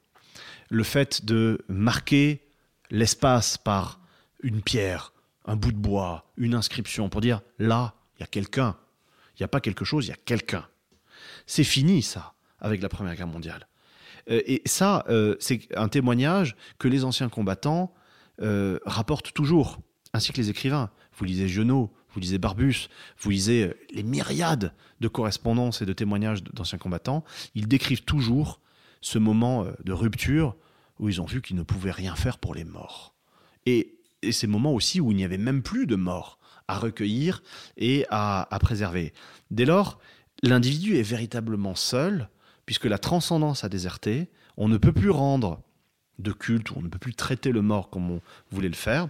[0.70, 2.46] le fait de marquer
[2.90, 4.00] l'espace par
[4.42, 5.12] une pierre,
[5.44, 8.76] un bout de bois, une inscription pour dire là, il y a quelqu'un.
[9.36, 10.66] Il n'y a pas quelque chose, il y a quelqu'un.
[11.46, 13.68] C'est fini ça avec la Première Guerre mondiale.
[14.30, 17.92] Euh, et ça, euh, c'est un témoignage que les anciens combattants
[18.40, 19.78] euh, rapportent toujours,
[20.12, 20.90] ainsi que les écrivains.
[21.16, 22.88] Vous lisez Genot, vous lisez Barbus,
[23.18, 27.24] vous lisez les myriades de correspondances et de témoignages d'anciens combattants,
[27.54, 28.60] ils décrivent toujours
[29.00, 30.56] ce moment de rupture
[30.98, 33.14] où ils ont vu qu'ils ne pouvaient rien faire pour les morts.
[33.66, 33.93] Et,
[34.32, 37.42] ces moments aussi où il n'y avait même plus de morts à recueillir
[37.76, 39.12] et à, à préserver.
[39.50, 39.98] Dès lors,
[40.42, 42.28] l'individu est véritablement seul,
[42.66, 45.60] puisque la transcendance a déserté, on ne peut plus rendre
[46.18, 48.20] de culte, on ne peut plus traiter le mort comme on
[48.50, 49.08] voulait le faire,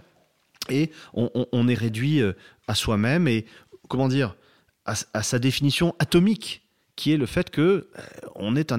[0.69, 2.33] et on, est réduit euh,
[2.67, 3.45] à soi-même et,
[3.87, 4.35] comment dire,
[4.85, 6.64] à, sa définition atomique
[6.95, 8.71] qui est le fait que euh, est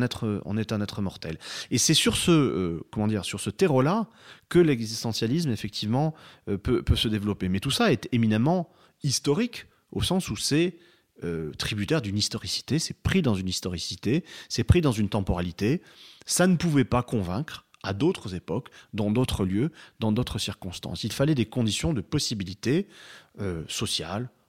[0.73, 1.39] un être mortel.
[1.71, 4.09] Et c'est sur ce euh, comment dire sur ce terreau là
[4.49, 6.15] que l'existentialisme effectivement
[6.63, 7.49] peut, se développer.
[7.49, 8.71] Mais tout ça est éminemment
[9.03, 10.77] historique au sens où c'est
[11.59, 15.83] tributaire d'une historicité c'est pris dans une historicité c'est pris dans une temporalité.
[16.27, 21.05] Ça ne pouvait pas convaincre à d'autres époques, dans d'autres lieux, dans d'autres circonstances.
[21.05, 22.89] Il fallait des conditions de possibilité
[23.41, 23.63] euh,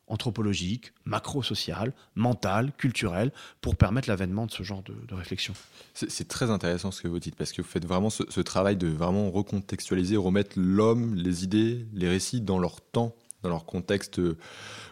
[0.08, 3.32] sociales, anthropologiques, macro-sociales, mentales, culturelles,
[3.62, 5.54] pour permettre l'avènement de ce genre de, réflexion.
[5.94, 8.88] C'est très intéressant ce que vous dites, parce que vous faites vraiment ce, travail de
[8.88, 14.22] vraiment recontextualiser, remettre l'homme, les idées, les récits dans leur temps, dans leur contexte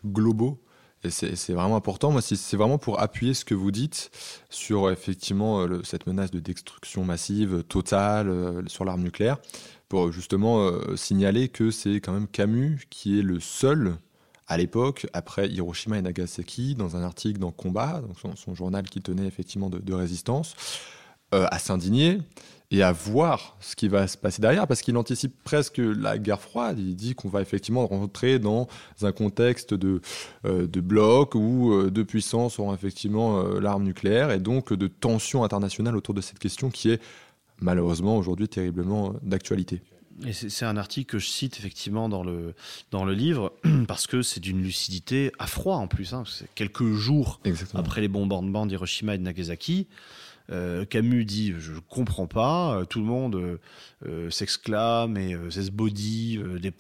[0.06, 0.62] globaux
[1.10, 2.12] c'est vraiment important.
[2.12, 4.10] Moi, c'est vraiment pour appuyer ce que vous dites
[4.50, 9.38] sur effectivement euh, cette menace de destruction massive, totale, euh, sur l'arme nucléaire,
[9.88, 13.98] pour justement euh, signaler que c'est quand même Camus qui est le seul
[14.48, 19.02] à l'époque, après Hiroshima et Nagasaki, dans un article dans Combat, donc son, journal qui
[19.02, 20.56] tenait effectivement de, résistance,
[21.32, 22.20] à s'indigner
[22.72, 26.42] et à voir ce qui va se passer derrière, parce qu'il anticipe presque la guerre
[26.42, 26.80] froide.
[26.80, 28.68] Il dit qu'on va effectivement rentrer dans
[29.02, 30.02] un contexte de,
[30.46, 34.88] euh, de bloc où euh, deux puissances auront effectivement euh, l'arme nucléaire, et donc de
[34.88, 37.02] tensions internationales autour de cette question qui est
[37.62, 39.82] malheureusement aujourd'hui terriblement d'actualité.
[40.26, 42.54] Et c'est un article que je cite effectivement dans le,
[42.92, 43.54] dans le livre,
[43.88, 46.14] parce que c'est d'une lucidité à froid en plus.
[46.14, 46.24] Hein.
[46.28, 47.40] c'est quelques jours
[47.74, 49.88] après les bombardements d'Hiroshima et de Nagasaki.
[50.52, 53.60] Euh, Camus dit je comprends pas, euh, tout le monde
[54.06, 56.72] euh, s'exclame et s'esbodie des,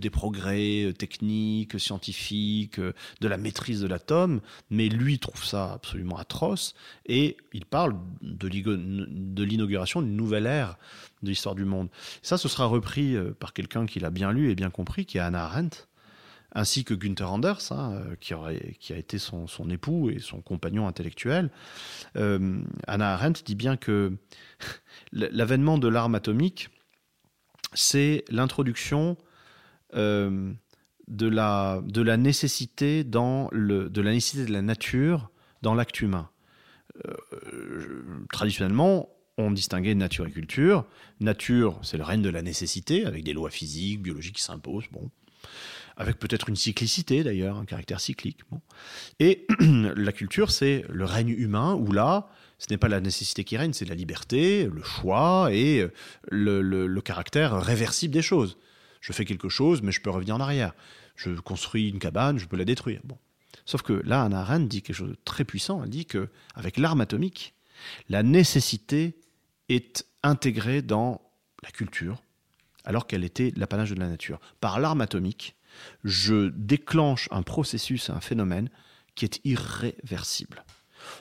[0.00, 4.40] des progrès techniques, scientifiques, de la maîtrise de l'atome,
[4.70, 6.74] mais lui trouve ça absolument atroce
[7.06, 8.48] et il parle de
[9.44, 10.78] l'inauguration d'une nouvelle ère
[11.22, 11.88] de l'histoire du monde.
[12.22, 15.20] Ça, ce sera repris par quelqu'un qui l'a bien lu et bien compris, qui est
[15.20, 15.86] Hannah Arendt
[16.54, 18.34] ainsi que Günther Anders, hein, euh, qui,
[18.92, 21.50] a été son, époux et son compagnon intellectuel.
[22.16, 24.16] Euh, Anna Arendt dit bien que
[25.12, 26.68] l'avènement de l'arme atomique,
[27.74, 29.16] c'est l'introduction
[29.94, 30.52] euh,
[31.08, 31.82] de, la,
[32.16, 35.30] nécessité dans de la nécessité de la nature
[35.62, 36.28] dans l'acte humain.
[38.30, 40.84] traditionnellement, on distinguait nature et culture.
[41.20, 44.88] Nature, c'est le règne de la nécessité, avec des lois physiques, biologiques qui s'imposent.
[44.92, 45.10] Bon
[45.96, 48.40] avec peut-être une cyclicité d'ailleurs, un caractère cyclique.
[49.20, 52.28] Et la culture, c'est le règne humain où là,
[52.58, 55.90] ce n'est pas la nécessité qui règne, c'est la liberté, le choix et euh,
[56.30, 58.56] le, caractère réversible des choses.
[59.00, 60.72] Je fais quelque chose, mais je peux revenir en arrière.
[61.16, 63.00] Je construis une cabane, je peux la détruire.
[63.04, 63.18] Bon.
[63.64, 65.82] Sauf que là, Anna Arendt dit quelque chose de très puissant.
[65.82, 67.54] Elle dit que avec l'arme atomique,
[68.08, 69.16] la nécessité
[69.68, 71.20] est intégrée dans
[71.62, 72.22] la culture,
[72.84, 74.40] alors qu'elle était l'apanage de la nature.
[74.60, 75.56] Par l'arme atomique,
[76.04, 78.70] je déclenche un processus, un phénomène
[79.14, 80.64] qui est irréversible.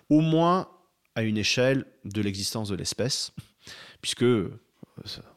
[0.09, 0.69] Au moins
[1.15, 3.33] à une échelle de l'existence de l'espèce,
[4.01, 4.59] puisque euh,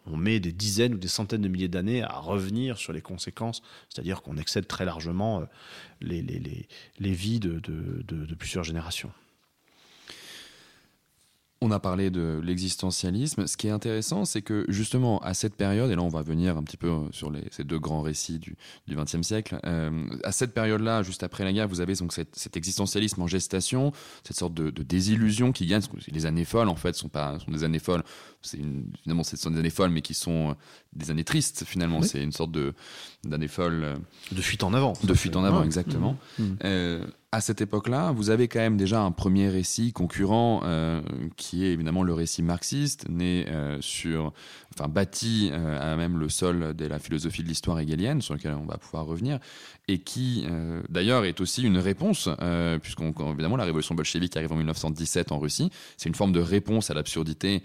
[0.07, 3.63] on met des dizaines ou des centaines de milliers d'années à revenir sur les conséquences,
[3.89, 5.45] c'est-à-dire qu'on excède très largement euh,
[6.01, 9.13] les, les, vies de plusieurs générations.
[11.65, 13.47] On a parlé de l'existentialisme.
[13.47, 16.59] Ce qui est intéressant, c'est que justement, à cette période, et là on va venir
[16.59, 18.55] un petit peu sur ces deux grands récits du
[18.87, 23.23] XXe siècle, euh, à cette période-là, juste après la guerre, vous avez donc cet existentialisme
[23.23, 23.93] en gestation,
[24.25, 25.81] cette sorte de, désillusion qui gagne.
[26.09, 28.05] Les années folles, en fait, sont pas des années folles.
[28.43, 30.55] Finalement, ce sont des années folles, mais qui sont euh,
[30.95, 32.03] des années tristes, finalement.
[32.03, 32.57] C'est une sorte
[33.25, 33.85] d'années folles.
[33.85, 33.97] Euh,
[34.33, 34.95] de fuite en avant.
[35.03, 36.17] De fuite en avant, exactement.
[36.39, 36.45] Mmh.
[36.65, 37.01] Mmh
[37.35, 41.03] à cette époque-là, vous avez quand même déjà un premier récit concurrent euh,
[41.37, 44.33] qui est évidemment le récit marxiste, né euh, sur,
[44.73, 48.55] enfin bâti euh, à même le sol de la philosophie de l'histoire hegelienne, sur lequel
[48.55, 49.41] on va pouvoir revenir,
[49.87, 50.47] et qui
[50.89, 52.29] d'ailleurs est aussi une réponse,
[52.81, 56.91] puisqu'on évidemment la révolution bolchevique arrive en 1917 en Russie, c'est une forme de réponse
[56.91, 57.63] à l'absurdité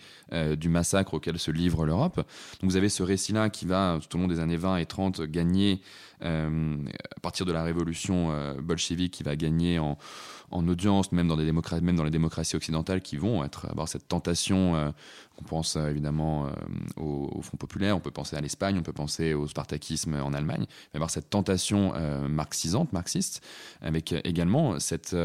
[0.58, 2.18] du massacre auquel se livre l'Europe.
[2.18, 5.22] Donc vous avez ce récit-là qui va tout au long des années 20 et 30
[5.22, 5.82] gagner
[6.22, 9.98] à partir de la révolution bolchevique, qui va gagner en,
[10.52, 14.76] en audience, même dans, les démocraties occidentales, qui vont avoir cette tentation.
[14.76, 14.90] Euh,
[15.38, 16.52] on pense euh, évidemment euh,
[16.98, 20.66] au, Front populaire, on peut penser à l'Espagne, on peut penser au spartakisme en Allemagne,
[20.68, 21.94] mais avoir cette tentation
[22.28, 23.46] marxisante, marxiste,
[23.82, 25.16] avec également cette,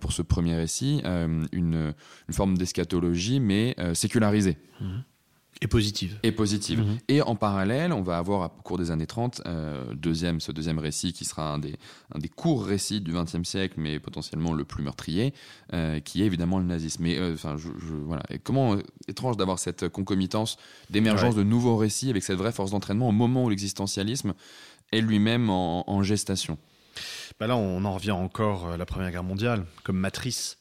[0.00, 1.94] pour ce premier récit, une, une,
[2.30, 4.56] forme d'eschatologie, mais sécularisée.
[4.80, 5.00] Mmh
[5.62, 6.18] et positive.
[6.22, 6.80] Et positive.
[6.80, 6.98] Mhm.
[7.08, 10.78] Et en parallèle, on va avoir au cours des années 30, euh, deuxième, ce deuxième
[10.78, 11.76] récit qui sera un des,
[12.14, 15.34] un des courts récits du XXe siècle, mais potentiellement le plus meurtrier,
[15.74, 17.02] euh, qui est évidemment le nazisme.
[17.02, 17.68] Mais euh, enfin, je,
[18.06, 18.22] voilà.
[18.30, 20.56] Et comment étrange d'avoir cette concomitance
[20.88, 24.32] d'émergence de nouveaux récits avec cette vraie force d'entraînement au moment où l'existentialisme
[24.92, 26.56] est lui-même en, en gestation.
[27.38, 30.56] Bah là, on en revient encore à la Première Guerre mondiale comme matrice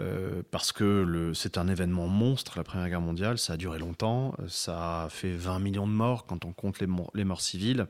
[0.00, 4.34] euh, parce que c'est un événement monstre, la Première Guerre mondiale, ça a duré longtemps,
[4.48, 7.86] ça a fait 20 millions de morts quand on compte les, morts civiles,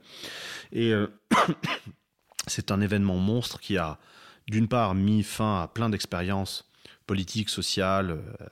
[0.72, 1.07] et euh,
[2.46, 3.98] c'est un événement monstre qui a,
[4.48, 6.70] d'une part, mis fin à plein d'expériences
[7.07, 8.46] politiques, sociales, euh,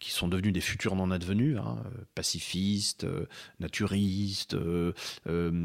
[0.00, 1.78] qui sont devenues des futurs non advenus, hein,
[2.14, 3.06] pacifistes,
[3.60, 4.54] naturistes,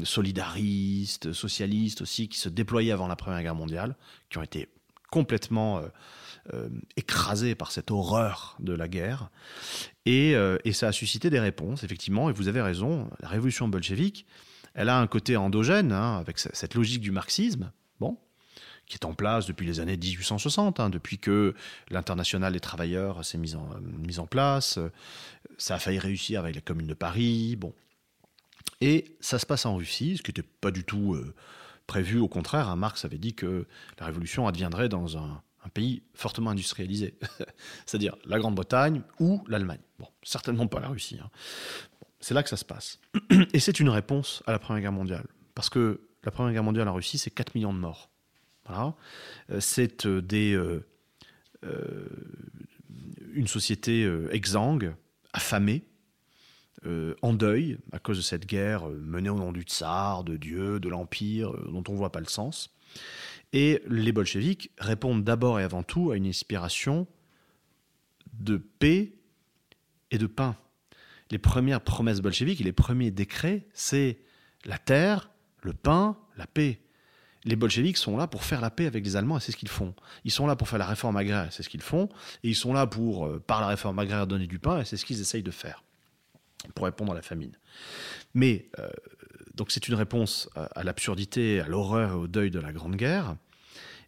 [0.04, 3.94] solidaristes, socialistes aussi, qui se déployaient avant la Première Guerre mondiale,
[4.30, 4.68] qui ont été
[5.10, 5.82] complètement
[6.52, 9.30] euh, écrasé par cette horreur de la guerre.
[10.08, 14.26] Euh, et, ça a suscité des réponses, effectivement, et vous avez raison, la révolution bolchevique,
[14.74, 17.70] elle a un côté endogène, hein, avec cette logique du marxisme,
[18.00, 18.18] bon,
[18.86, 21.54] qui est en place depuis les années 1860, hein, depuis que
[21.90, 24.80] l'international des travailleurs s'est mis en, mis en place.
[25.58, 27.72] Ça a failli réussir avec la Commune de Paris, bon.
[28.80, 31.34] Et ça se passe en Russie, ce qui n'était pas du tout euh,
[31.86, 32.18] prévu.
[32.18, 33.68] Au contraire, hein, Marx avait dit que
[34.00, 37.14] la révolution adviendrait dans un, un pays fortement industrialisé,
[37.86, 39.80] c'est-à-dire la Grande-Bretagne ou l'Allemagne.
[39.98, 41.18] Bon, certainement pas la Russie.
[41.22, 41.30] Hein.
[42.20, 42.98] c'est là que ça se passe.
[43.52, 46.88] Et c'est une réponse à la Première Guerre mondiale, parce que la Première Guerre mondiale
[46.88, 48.10] en Russie, c'est 4 millions de morts.
[48.66, 48.94] Voilà.
[49.50, 50.84] Euh, c'est euh, des, euh,
[53.34, 54.94] une société exsangue,
[55.32, 55.84] affamée,
[57.22, 60.88] en deuil à cause de cette guerre menée au nom du tsar, de Dieu, de
[60.88, 62.74] l'Empire, dont on ne voit pas le sens.
[63.52, 67.06] Et les bolcheviks répondent d'abord et avant tout à une inspiration
[68.32, 69.12] de paix
[70.10, 70.56] et de pain.
[71.30, 74.18] Les premières promesses bolcheviques et les premiers décrets, c'est
[74.64, 75.30] la terre,
[75.62, 76.80] le pain, la paix.
[77.44, 79.68] Les bolcheviks sont là pour faire la paix avec les Allemands et c'est ce qu'ils
[79.68, 79.94] font.
[80.24, 82.08] Ils sont là pour faire la réforme agraire, c'est ce qu'ils font.
[82.44, 84.96] Et ils sont là pour, euh, par la réforme agraire, donner du pain et c'est
[84.96, 85.82] ce qu'ils essayent de faire
[86.74, 87.52] pour répondre à la famine.
[88.34, 88.88] Mais euh,
[89.62, 93.36] donc c'est une réponse à, l'absurdité, à l'horreur et au deuil de la Grande Guerre.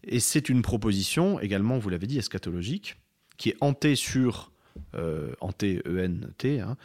[0.03, 2.97] Et c'est une proposition également, vous l'avez dit, eschatologique,
[3.37, 4.51] qui est hantée sur
[4.97, 5.33] euh,
[5.63, 6.77] E-N-T, hein,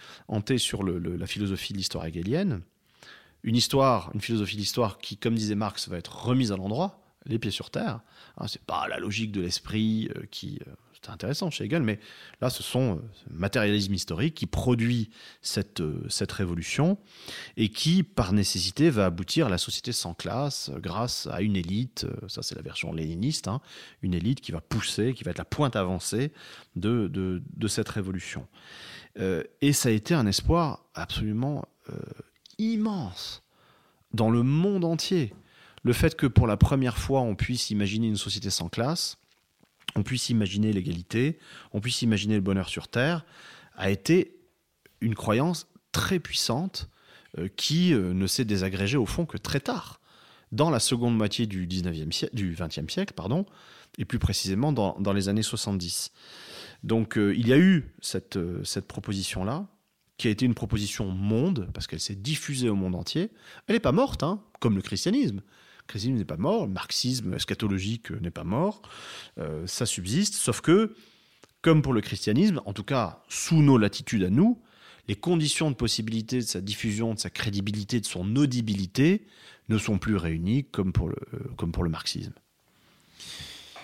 [0.57, 2.61] sur la philosophie de l'histoire hegelienne.
[3.41, 7.01] Une histoire, une philosophie de l'histoire qui, comme disait Marx, va être remise à l'endroit,
[7.25, 8.01] les pieds sur terre.
[8.37, 10.71] Hein, c'est pas la logique de l'esprit euh, qui euh,
[11.01, 11.99] c'est intéressant chez Hegel, mais
[12.41, 15.09] là, ce sont euh, matérialisme historique qui produit
[15.41, 16.97] cette, euh, cette révolution
[17.55, 21.55] et qui, par nécessité, va aboutir à la société sans classe euh, grâce à une
[21.55, 23.61] élite, ça c'est la version léniniste, hein,
[24.01, 26.33] une élite qui va pousser, qui va être la pointe avancée
[26.75, 28.47] de, de, cette révolution.
[29.15, 31.65] et ça a été un espoir absolument
[32.57, 33.43] immense
[34.13, 35.33] dans le monde entier.
[35.83, 39.18] Le fait que pour la première fois on puisse imaginer une société sans classe,
[39.95, 41.39] on puisse imaginer l'égalité,
[41.73, 43.25] on puisse imaginer le bonheur sur Terre,
[43.75, 44.39] a été
[45.01, 46.89] une croyance très puissante
[47.37, 49.99] euh, qui euh, ne s'est désagrégée au fond que très tard,
[50.51, 53.45] dans la seconde moitié du, 19e siècle, du 20e siècle, pardon,
[53.97, 56.11] et plus précisément dans, les années 70.
[56.83, 59.67] Donc euh, il y a eu cette, cette proposition-là,
[60.17, 63.31] qui a été une proposition monde, parce qu'elle s'est diffusée au monde entier.
[63.67, 65.41] Elle n'est pas morte, hein, comme le christianisme
[65.89, 68.81] christianisme n'est pas mort, le marxisme eschatologique n'est pas mort,
[69.37, 70.95] euh, ça subsiste, sauf que,
[71.61, 74.61] comme pour le christianisme, en tout cas sous nos latitudes à nous,
[75.09, 79.25] les conditions de possibilité de sa diffusion, de sa crédibilité, de son audibilité
[79.67, 82.33] ne sont plus réunies comme pour le, euh, comme pour le marxisme.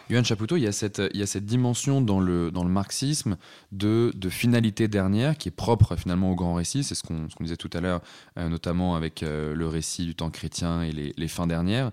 [0.10, 2.70] Yohann Chapoutot, il y, a cette, il y a cette dimension dans le, dans le
[2.70, 3.38] marxisme
[3.72, 6.84] de, de finalité dernière qui est propre finalement au grand récit.
[6.84, 8.02] C'est ce qu'on disait tout à l'heure,
[8.38, 11.92] euh, notamment avec euh, le récit du temps chrétien et les, les fins dernières.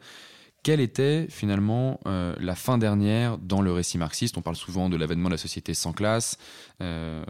[0.63, 4.39] Quelle était finalement euh, la fin dernière dans le récit marxiste?
[4.39, 6.39] On parle souvent de l'avènement de la société sans classe.
[6.81, 7.25] Euh,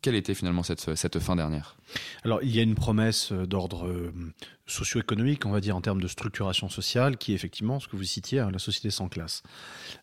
[0.00, 1.76] quelle était finalement cette, cette, fin dernière?
[2.24, 4.10] Alors, il y a une promesse euh, d'ordre
[4.66, 8.04] socio-économique, on va dire, en termes de structuration sociale, qui est effectivement ce que vous
[8.04, 9.42] citiez, hein, la société sans classe.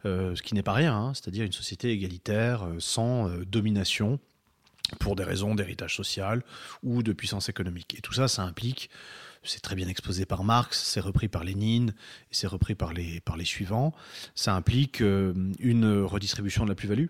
[0.04, 4.20] ce qui n'est pas rien, hein, c'est-à-dire une société égalitaire, sans domination
[5.00, 6.44] pour des raisons d'héritage social
[6.84, 7.96] ou de puissance économique.
[7.98, 8.90] Et tout ça, ça implique,
[9.48, 13.20] c'est très bien exposé par Marx, c'est repris par Lénine, et c'est repris par les,
[13.22, 13.94] par les suivants,
[14.36, 17.08] ça implique euh, une redistribution de la plus-value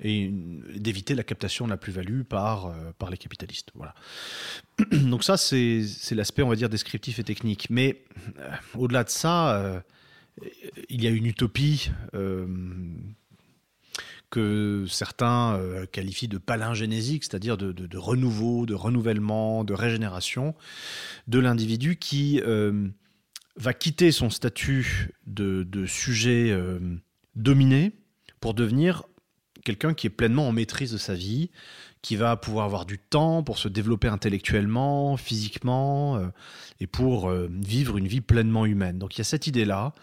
[0.00, 0.30] et
[0.76, 3.70] d'éviter la captation de la plus-value par, euh, par les capitalistes.
[3.74, 3.94] Voilà.
[4.92, 7.68] Donc ça, c'est l'aspect, on va dire, descriptif et technique.
[7.70, 8.04] Mais
[8.38, 9.82] euh, au-delà de ça,
[10.88, 11.90] il y a une utopie
[14.30, 20.54] que certains euh, qualifient de palingénésique, c'est-à-dire de, renouveau, de renouvellement, de régénération
[21.26, 22.88] de l'individu qui euh,
[23.56, 26.78] va quitter son statut de, sujet euh,
[27.36, 27.92] dominé
[28.40, 29.04] pour devenir
[29.64, 31.50] quelqu'un qui est pleinement en maîtrise de sa vie,
[32.02, 36.28] qui va pouvoir avoir du temps pour se développer intellectuellement, physiquement, euh,
[36.80, 38.98] et pour euh, vivre une vie pleinement humaine.
[38.98, 39.94] Donc il y a cette idée-là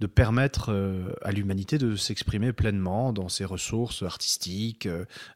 [0.00, 4.88] de permettre euh, à l'humanité de s'exprimer pleinement dans ses ressources artistiques,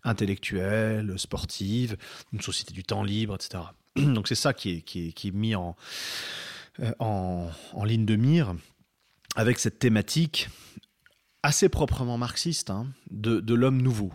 [0.04, 1.96] intellectuelles, sportives,
[2.32, 3.64] une société du temps libre, etc.
[3.96, 5.76] Donc c'est ça qui est, mis en,
[7.84, 8.54] ligne de mire
[9.34, 10.48] avec cette thématique
[11.42, 14.12] assez proprement marxiste hein, de l'homme nouveau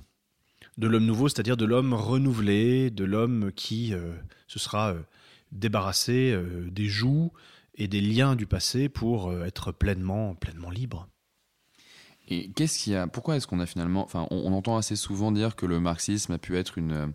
[0.77, 4.13] de l'homme nouveau, c'est-à-dire de l'homme renouvelé, de l'homme qui euh,
[4.47, 5.01] se sera euh,
[5.51, 7.31] débarrassé euh, des joues
[7.75, 11.07] et des liens du passé pour être pleinement, pleinement libre.
[12.27, 15.55] Et qu'est-ce qu'il a Pourquoi est-ce qu'on a finalement Enfin, on, entend assez souvent dire
[15.55, 17.13] que le marxisme a pu être une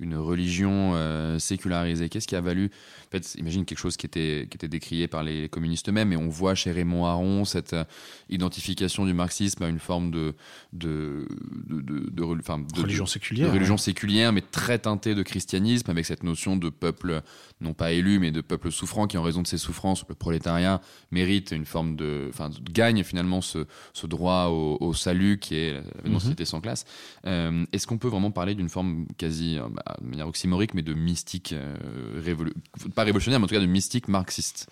[0.00, 2.70] une religion euh, sécularisée Qu'est-ce qui a valu?
[3.06, 6.16] En fait, imagine quelque chose qui était, qui était décrié par les communistes eux-mêmes, et
[6.16, 7.84] on voit chez Raymond Aron cette euh,
[8.28, 10.34] identification du marxisme à une forme de,
[10.72, 11.26] de,
[11.68, 13.52] de, religion séculière.
[13.52, 17.22] religion séculière, mais très teintée de christianisme, avec cette notion de peuple,
[17.60, 20.80] non pas élu, mais de peuple souffrant, qui en raison de ses souffrances, le prolétariat,
[21.10, 22.26] mérite une forme de.
[22.28, 25.74] Enfin, gagne finalement ce, ce droit au, salut qui est
[26.04, 26.20] la mhm.
[26.20, 26.84] société sans classe.
[27.26, 30.94] Euh, est-ce qu'on peut vraiment parler d'une forme quasi bah, de manière oxymorique, mais de
[30.94, 32.50] mystique, euh,
[32.94, 34.68] pas révolutionnaire, mais en tout cas de mystique marxiste.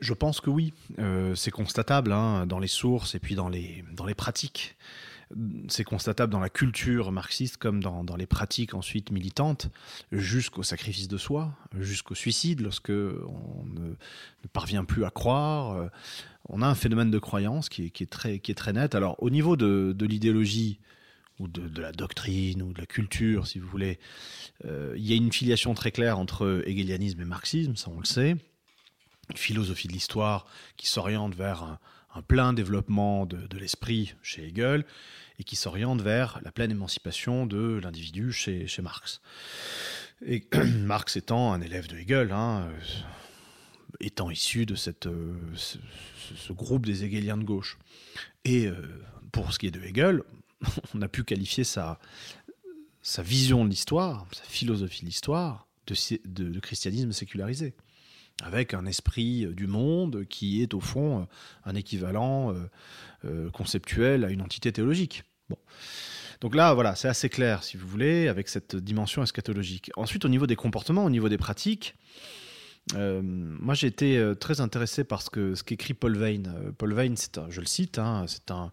[0.00, 0.72] Je pense que oui.
[0.98, 4.76] Euh, c'est constatable hein, dans les sources et puis dans les, dans les pratiques.
[5.68, 9.68] C'est constatable dans la culture marxiste comme dans, dans les pratiques ensuite militantes,
[10.10, 13.94] jusqu'au sacrifice de soi, jusqu'au suicide, lorsque on ne,
[14.54, 15.72] parvient plus à croire.
[15.72, 15.88] Euh,
[16.48, 18.94] on a un phénomène de croyance qui est, qui est, très, qui est très net.
[18.94, 20.78] Alors au niveau de, de l'idéologie,
[21.38, 23.98] ou de, la doctrine ou de la culture, si vous voulez.
[24.64, 28.04] Euh, il y a une filiation très claire entre hegelianisme et marxisme, ça on le
[28.04, 28.36] sait.
[29.30, 31.78] Une philosophie de l'histoire qui s'oriente vers un,
[32.26, 34.84] plein développement de, l'esprit chez Hegel
[35.38, 39.20] et qui s'oriente vers la pleine émancipation de l'individu chez, Marx.
[40.26, 40.44] Et
[40.80, 42.80] Marx étant un élève de Hegel, hein, euh,
[44.00, 44.74] étant issu de
[45.06, 47.78] euh, ce, groupe des hegeliens de gauche.
[48.44, 48.68] Et
[49.30, 50.22] pour ce qui est de Hegel,
[50.94, 51.98] on a pu qualifier sa,
[53.18, 57.74] vision de l'histoire, sa philosophie de l'histoire, de, christianisme sécularisé,
[58.42, 61.26] avec un esprit du monde qui est au fond
[61.64, 62.70] un équivalent euh,
[63.24, 65.24] euh, conceptuel à une entité théologique.
[66.40, 69.90] Donc là, voilà, c'est assez clair, si vous voulez, avec cette dimension eschatologique.
[69.96, 71.96] Ensuite, au niveau des comportements, au niveau des pratiques,
[72.94, 76.52] euh, moi, j'ai été euh, très intéressé par ce que ce qu'écrit Paul Veyne.
[76.56, 78.72] Euh, Paul Veyne, c'est je le cite, hein, c'est un,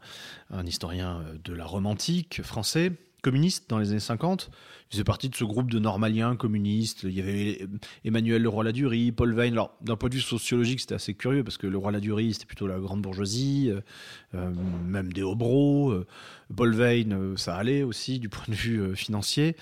[0.51, 2.91] un, historien de la Rome antique français,
[3.25, 4.51] communiste dans les années 50.
[4.51, 7.01] Il faisait partie de ce groupe de normaliens communistes.
[7.01, 7.67] Il y avait
[8.03, 9.53] Emmanuel Leroy-Ladurie, Paul Veyne.
[9.53, 12.77] Alors, d'un point de vue sociologique, c'était assez curieux parce que Leroy-Ladurie, c'était plutôt la
[12.77, 13.71] grande bourgeoisie,
[14.31, 16.05] même des Hobros.
[16.55, 19.55] Paul Veyne, ça allait aussi du point de vue financier.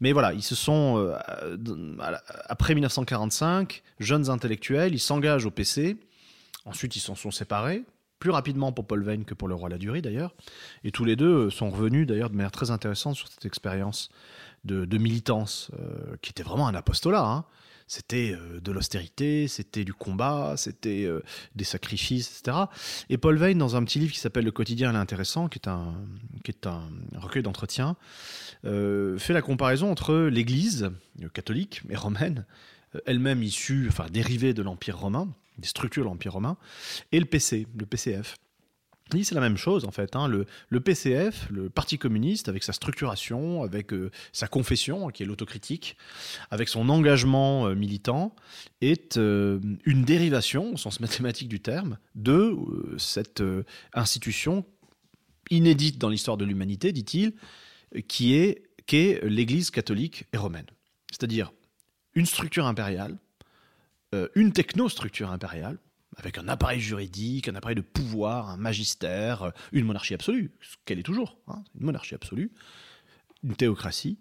[0.00, 1.12] Mais voilà, ils se sont,
[2.48, 5.98] après 1945, jeunes intellectuels, ils s'engagent au PC.
[6.64, 7.84] Ensuite, ils s'en sont séparés
[8.20, 10.34] plus rapidement pour Paul Veyne que pour le roi Ladurie d'ailleurs.
[10.84, 14.10] Et tous les deux euh, sont revenus d'ailleurs de manière très intéressante sur cette expérience
[14.64, 17.24] de, militance, euh, qui était vraiment un apostolat.
[17.24, 17.44] Hein.
[17.86, 21.08] C'était euh, de l'austérité, c'était du combat, c'était
[21.56, 22.58] des sacrifices, etc.
[23.08, 25.94] Et Paul Veyne, dans un petit livre qui s'appelle Le quotidien l'intéressant, est un,
[26.44, 26.82] qui est un
[27.16, 27.96] recueil d'entretien,
[28.62, 30.90] fait la comparaison entre l'Église
[31.32, 32.44] catholique et romaine,
[33.06, 35.28] elle-même issue, enfin dérivée de l'Empire romain,
[35.60, 36.56] des structures de l'Empire romain,
[37.12, 38.36] et le PC, le PCF.
[39.22, 40.14] C'est la même chose en fait.
[40.14, 40.28] Hein.
[40.28, 45.26] Le, le, PCF, le Parti communiste, avec sa structuration, avec euh, sa confession, qui est
[45.26, 45.96] l'autocritique,
[46.50, 48.34] avec son engagement euh, militant,
[48.80, 52.56] est euh, une dérivation, au sens mathématique du terme, de
[52.98, 53.42] cette
[53.94, 54.64] institution
[55.50, 57.32] inédite dans l'histoire de l'humanité, dit-il,
[58.06, 60.66] qui est qu'est l'Église catholique et romaine.
[61.10, 61.52] C'est-à-dire
[62.14, 63.18] une structure impériale
[64.34, 65.78] une technostructure impériale,
[66.16, 70.76] avec un appareil juridique, un appareil de pouvoir, un magistère, euh, une monarchie absolue, ce
[70.84, 72.52] qu'elle est toujours, hein, une monarchie absolue,
[73.42, 74.18] une théocratie,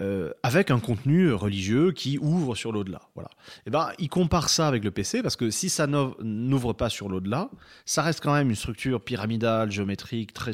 [0.00, 3.02] euh, avec un contenu religieux qui ouvre sur l'au-delà.
[3.14, 3.30] Voilà.
[3.58, 6.90] Et eh ben, il compare ça avec le PC parce que si ça n'ouvre pas
[6.90, 7.50] sur l'au-delà,
[7.84, 10.52] ça reste quand même une structure pyramidale, géométrique, très,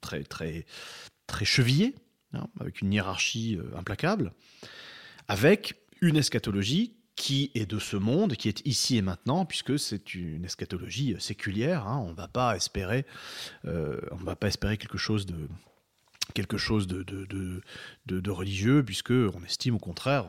[0.00, 0.64] très, très,
[1.26, 1.94] très chevillée,
[2.32, 4.32] hein, avec une hiérarchie euh, implacable,
[5.28, 10.14] avec une eschatologie qui est de ce monde, qui est ici et maintenant, puisque c'est
[10.14, 11.86] une eschatologie séculière.
[11.86, 12.02] Hein.
[12.04, 13.06] on ne va pas espérer,
[13.66, 15.48] euh, on va pas espérer quelque chose de,
[18.30, 20.26] religieux, puisque on estime au contraire,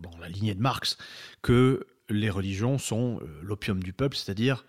[0.00, 0.98] dans la lignée de Marx,
[1.42, 4.64] que les religions sont euh, l'opium du peuple, c'est-à-dire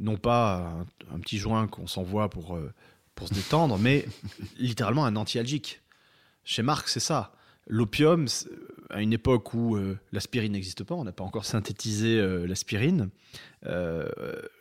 [0.00, 2.72] non pas un, petit joint qu'on s'envoie pour, euh,
[3.14, 4.06] pour se détendre, mais
[4.58, 5.80] littéralement un antialgique.
[6.44, 7.34] Chez Marx, c'est ça.
[7.68, 8.26] L'opium,
[8.92, 13.10] à une époque où euh, l'aspirine n'existe pas, on n'a pas encore synthétisé euh, l'aspirine,
[13.66, 14.08] euh,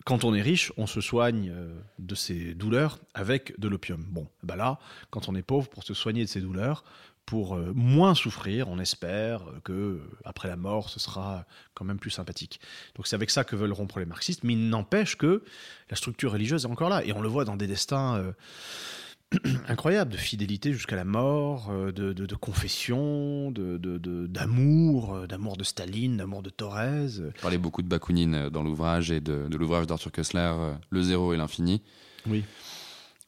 [0.05, 1.53] quand on est riche, on se soigne
[1.99, 4.03] de ses douleurs avec de l'opium.
[4.09, 4.79] Bon, bah là,
[5.09, 6.83] quand on est pauvre, pour se soigner de ses douleurs,
[7.25, 12.59] pour moins souffrir, on espère que après la mort, ce sera quand même plus sympathique.
[12.95, 15.43] Donc c'est avec ça que veulent rompre les marxistes, mais il n'empêche que
[15.89, 18.33] la structure religieuse est encore là, et on le voit dans des destins
[19.69, 25.55] incroyable, de fidélité jusqu'à la mort, euh, de, de, de confession, d'amour, de, euh, d'amour
[25.55, 27.07] de Staline, d'amour de Thorez.
[27.07, 30.53] Vous parlez beaucoup de Bakounine euh, dans l'ouvrage et de, l'ouvrage d'Arthur Kessler,
[30.89, 31.81] Le zéro et l'infini.
[32.27, 32.43] Oui.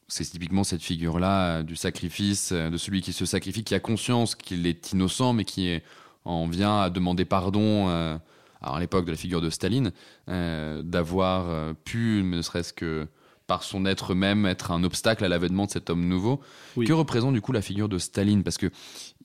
[0.06, 4.66] C'est typiquement cette figure-là du sacrifice, de celui qui se sacrifie, qui a conscience qu'il
[4.66, 5.80] est innocent, mais qui
[6.26, 7.88] en vient à demander pardon.
[7.88, 9.92] à l'époque de la figure de Staline,
[10.28, 13.08] d'avoir pu, ne serait-ce que
[13.46, 16.40] par son être même être un obstacle à l'avènement de cet homme nouveau.
[16.76, 18.42] Que représente du coup la figure de Staline?
[18.42, 18.70] Parce que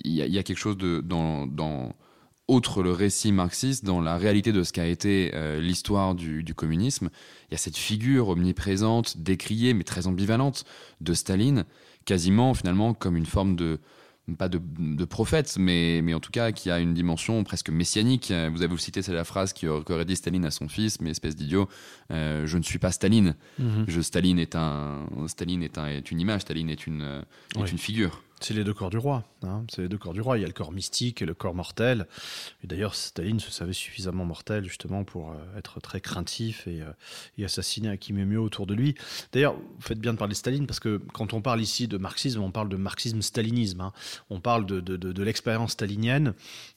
[0.04, 1.96] il y, a quelque chose de dans, dans
[2.48, 6.56] outre le récit marxiste, dans la réalité de ce qu'a été euh, l'histoire du, du,
[6.56, 7.10] communisme,
[7.48, 10.66] il y a cette figure omniprésente, décriée mais très ambivalente
[11.00, 11.66] de Staline,
[12.06, 13.80] quasiment finalement comme une forme de
[14.36, 18.34] pas de, prophète, mais, mais en tout cas qui a une dimension presque messianique.
[18.52, 21.68] Vous avez cité, c'est la phrase qu'aurait dit Staline à son fils, mais espèce d'idiot,
[22.12, 23.36] euh, je ne suis pas Staline.
[23.60, 23.86] Mhm.
[23.88, 27.24] Je, Staline est un, Staline est, un, est une image, Staline est une,
[27.58, 28.24] est une figure.
[28.42, 29.24] C'est les deux corps du roi.
[29.44, 29.66] Hein.
[29.70, 30.38] C'est les deux corps du roi.
[30.38, 32.08] Il y a le corps mystique et le corps mortel.
[32.64, 37.46] Et d'ailleurs, Staline se savait suffisamment mortel justement pour euh, être très craintif et, euh,
[37.46, 38.96] assassiner à qui mieux mieux autour de lui.
[39.34, 42.42] D'ailleurs, faites bien de parler de Staline parce que quand on parle ici de marxisme,
[42.42, 43.82] on parle de marxisme-stalinisme.
[43.82, 43.94] Hein.
[44.30, 46.34] On parle de, de, de l'expérience stalinienne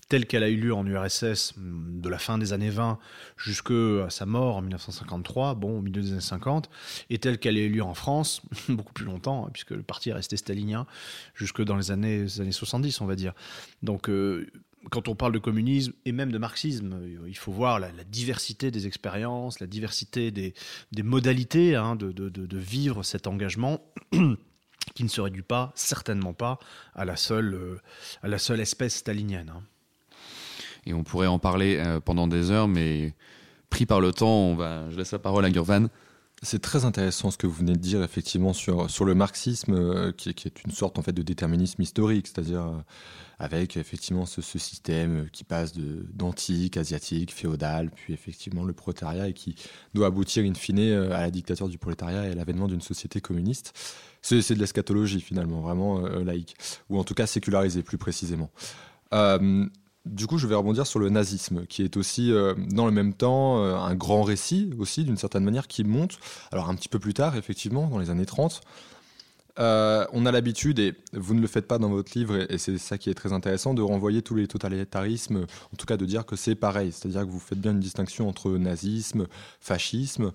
[0.09, 2.99] telle qu'elle a eu lieu en URSS de la fin des années 20
[3.37, 6.69] jusqu'à sa mort en 1953, bon, au milieu des années 50,
[7.11, 10.11] et telle qu'elle a eu lieu en France, beaucoup plus longtemps, hein, puisque le parti
[10.11, 10.87] est resté stalinien,
[11.35, 13.33] jusque dans les années, années 70, on va dire.
[13.83, 14.47] Donc, euh,
[14.91, 18.87] quand on parle de communisme et même de marxisme, il faut voir la, diversité des
[18.87, 20.55] expériences, la diversité des,
[21.03, 23.81] modalités hein, de, de, vivre cet engagement.
[24.95, 26.59] qui ne se réduit pas, certainement pas,
[26.95, 27.81] à la seule, euh,
[28.23, 29.53] à la seule espèce stalinienne.
[30.87, 33.15] Et on pourrait en parler euh, pendant des heures, mais
[33.71, 35.87] pris par le temps, on va, je laisse la parole à Gurvan.
[36.45, 40.11] C'est très intéressant ce que vous venez de dire effectivement sur, sur le marxisme, euh,
[40.11, 42.81] qui, est une sorte en fait de déterminisme historique, c'est-à-dire euh,
[43.39, 49.35] avec effectivement ce, ce, système qui passe d'antique, asiatique, féodal, puis effectivement le prolétariat et
[49.35, 49.55] qui
[49.95, 53.73] doit aboutir in fine à la dictature du prolétariat et à l'avènement d'une société communiste.
[54.21, 56.57] C'est de l'eschatologie finalement, vraiment laïque,
[56.89, 58.51] ou en tout cas sécularisée plus précisément.
[60.05, 63.15] Du coup, je vais rebondir sur le nazisme, qui est aussi, euh, dans le même
[63.15, 66.19] temps, euh, un grand récit aussi, d'une certaine manière, qui monte.
[66.51, 68.63] Alors, un petit peu plus tard, effectivement, dans les années 30.
[69.59, 72.79] Euh, on a l'habitude, et vous ne le faites pas dans votre livre, et, c'est
[72.79, 76.27] ça qui est très intéressant, de renvoyer tous les totalitarismes, en tout cas de dire
[76.27, 76.91] que c'est pareil.
[76.91, 79.29] C'est-à-dire que vous faites bien une distinction entre nazisme,
[79.61, 80.33] fascisme.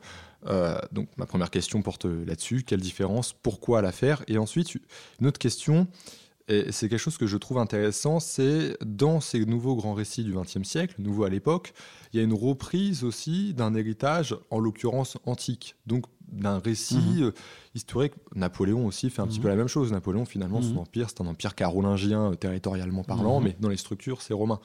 [0.94, 2.64] donc, ma première question porte là-dessus.
[2.64, 3.34] Quelle différence?
[3.34, 4.24] Pourquoi la faire?
[4.28, 4.76] Et ensuite,
[5.20, 5.88] une autre question
[6.48, 10.34] et c'est quelque chose que je trouve intéressant, c'est dans ces nouveaux grands récits du
[10.34, 11.74] XXe siècle, nouveaux à l'époque,
[12.14, 17.24] il y a une reprise aussi d'un héritage, en l'occurrence antique, donc d'un récit mhm.
[17.24, 17.32] euh,
[17.76, 18.14] historique.
[18.36, 19.44] Napoléon aussi fait un petit mhm.
[19.44, 19.92] peu la même chose.
[19.92, 20.80] Napoléon, finalement, son mhm.
[20.80, 24.60] empire, c'est un empire carolingien, euh, territorialement parlant, mais dans les structures, c'est romain.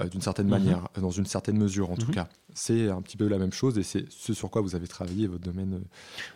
[0.00, 2.28] Euh, d'une certaine manière, dans une certaine mesure en tout cas.
[2.52, 5.28] C'est un petit peu la même chose et c'est ce sur quoi vous avez travaillé,
[5.28, 5.82] votre domaine.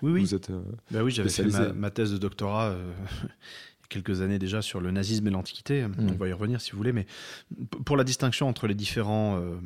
[0.01, 0.21] Oui, oui.
[0.21, 0.53] Vous êtes,
[0.93, 2.77] bah oui, j'avais fait ma, thèse de doctorat
[3.89, 5.87] quelques années déjà sur le nazisme et l'Antiquité.
[5.87, 6.11] Mm.
[6.11, 7.07] On va y revenir si vous voulez, mais
[7.85, 9.57] pour la distinction entre les différents, euh,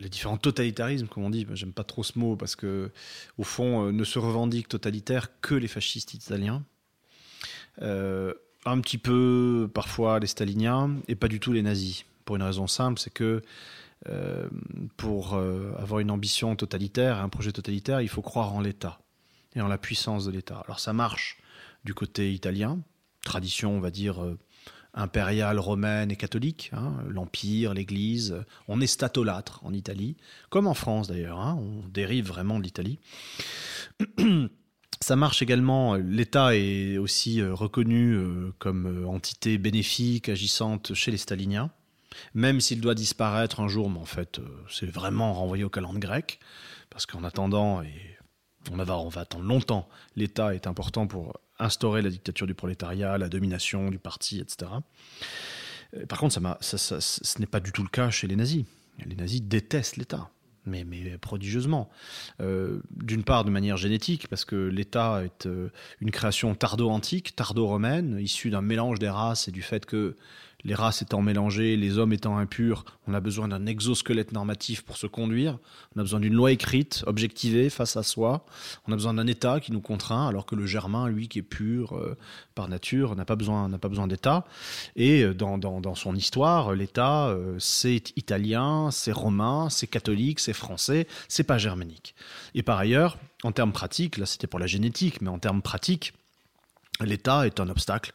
[0.00, 2.90] les différents totalitarismes, comme on dit, j'aime pas trop ce mot parce que
[3.38, 6.62] au fond, euh, ne se revendiquent totalitaires que les fascistes italiens.
[7.80, 8.34] Euh,
[8.64, 12.04] un petit peu parfois les staliniens et pas du tout les nazis.
[12.24, 13.42] Pour une raison simple, c'est que
[14.96, 19.00] pour avoir une ambition totalitaire, un projet totalitaire, il faut croire en l'État
[19.54, 20.62] et en la puissance de l'État.
[20.64, 21.41] Alors ça marche
[21.84, 22.80] du côté italien,
[23.22, 24.38] tradition, on va dire, euh,
[24.94, 28.36] impériale romaine et catholique, hein, l'Empire, l'Église.
[28.68, 30.16] On est statolâtre en Italie,
[30.50, 32.98] comme en France d'ailleurs, hein, on dérive vraiment de l'Italie.
[35.00, 41.16] Ça marche également, l'État est aussi euh, reconnu euh, comme entité bénéfique agissante chez les
[41.16, 41.70] staliniens,
[42.34, 46.38] même s'il doit disparaître un jour, mais en fait c'est vraiment renvoyé au calendrier grec,
[46.90, 48.12] parce qu'en attendant, et
[48.70, 53.28] on on va attendre longtemps, l'État est important pour instaurer la dictature du prolétariat, la
[53.28, 54.70] domination du parti, etc.
[56.08, 58.64] Par contre, ça, ce n'est pas du tout le cas chez les nazis.
[59.04, 60.30] Les nazis détestent l'État
[60.66, 61.90] mais, mais prodigieusement.
[62.40, 68.18] Euh, d'une part, de manière génétique, parce que l'État est euh, une création tardo-antique, tardo-romaine,
[68.20, 70.16] issue d'un mélange des races et du fait que
[70.64, 74.96] les races étant mélangées, les hommes étant impurs, on a besoin d'un exosquelette normatif pour
[74.96, 75.58] se conduire.
[75.96, 78.46] On a besoin d'une loi écrite, objectivée, face à soi.
[78.86, 81.42] On a besoin d'un État qui nous contraint, alors que le Germain, lui, qui est
[81.42, 82.16] pur euh,
[82.54, 84.44] par nature, n'a pas besoin, besoin d'État.
[84.94, 90.52] Et euh, dans, dans, son histoire, l'État, euh, c'est italien, c'est romain, c'est catholique, c'est
[90.52, 92.14] français, c'est pas germanique.
[92.54, 96.12] Et par ailleurs, en termes pratiques, là c'était pour la génétique, mais en termes pratiques,
[97.00, 98.12] l'État est un obstacle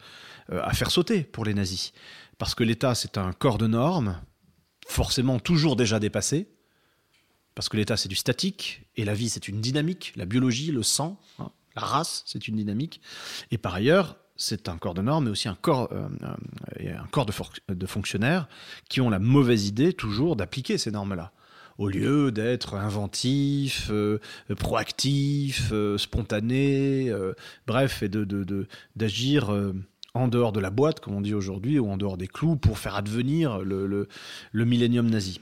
[0.50, 1.92] à faire sauter pour les nazis
[2.38, 4.22] parce que l'État, c'est un corps de normes,
[4.88, 6.48] forcément toujours déjà dépassé,
[7.56, 10.84] parce que l'État, c'est du statique, et la vie, c'est une dynamique, la biologie, le
[10.84, 13.02] sang, hein, la race, c'est une dynamique,
[13.52, 16.08] et par ailleurs, c'est un corps de normes, mais aussi un corps, euh,
[16.80, 18.48] euh, de, fonctionnaires
[18.88, 21.32] qui ont la mauvaise idée toujours d'appliquer ces normes-là.
[21.80, 24.20] Au lieu d'être inventif, euh,
[24.58, 27.12] proactif, spontané,
[27.68, 29.76] bref, et d'agir de,
[30.20, 32.78] en dehors de la boîte, comme on dit aujourd'hui, ou en dehors des clous, pour
[32.80, 34.08] faire advenir le,
[34.52, 35.40] le, millénium nazi.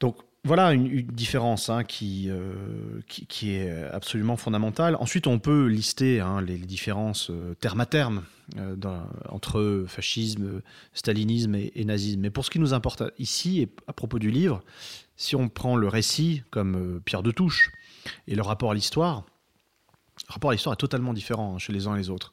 [0.00, 0.16] Donc
[0.46, 4.96] voilà une, différence hein, euh, qui, est absolument fondamentale.
[5.00, 8.22] Ensuite, on peut lister hein, les, différences euh, terme à terme
[8.56, 8.76] euh,
[9.28, 10.62] entre fascisme,
[10.94, 12.20] stalinisme et, nazisme.
[12.20, 14.62] Mais pour ce qui nous importe ici, et à propos du livre,
[15.16, 17.72] si on prend le récit comme pierre de touche
[18.28, 19.24] et le rapport à l'histoire,
[20.28, 22.32] le rapport à l'histoire est totalement différent hein, chez les uns et les autres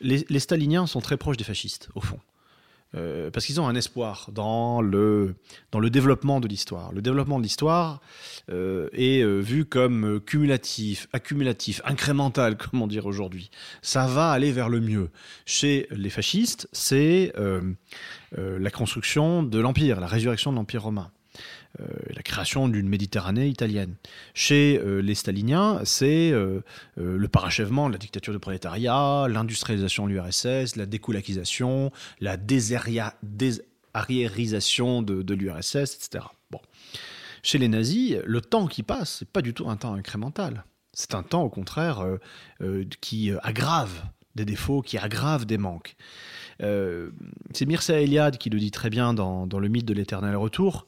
[0.00, 2.18] les, staliniens sont très proches des fascistes, au fond.
[2.94, 5.34] Euh, parce qu'ils ont un espoir dans le,
[5.72, 6.92] dans le développement de l'histoire.
[6.92, 8.00] Le développement de l'histoire
[8.50, 13.50] euh, est euh, vu comme cumulatif, accumulatif, incrémental, comment dire aujourd'hui.
[13.82, 15.10] Ça va aller vers le mieux.
[15.44, 17.32] Chez les fascistes, c'est
[18.32, 21.10] la construction de l'Empire, la résurrection de l'Empire romain.
[21.80, 23.96] Euh, la création d'une Méditerranée italienne.
[24.34, 26.60] Chez euh, les staliniens, c'est euh,
[26.96, 35.34] le parachèvement de la dictature du prolétariat, l'industrialisation de l'URSS, la découlakisation, la désarriérisation de,
[35.34, 36.24] l'URSS, etc.
[36.50, 36.60] Bon.
[37.42, 40.64] Chez les nazis, le temps qui passe, n'est pas du tout un temps incrémental.
[40.94, 42.02] C'est un temps, au contraire,
[43.02, 44.02] qui aggrave
[44.34, 45.94] des défauts, qui aggrave des manques.
[46.58, 50.86] c'est Mircea Eliade qui le dit très bien dans Le mythe de l'éternel retour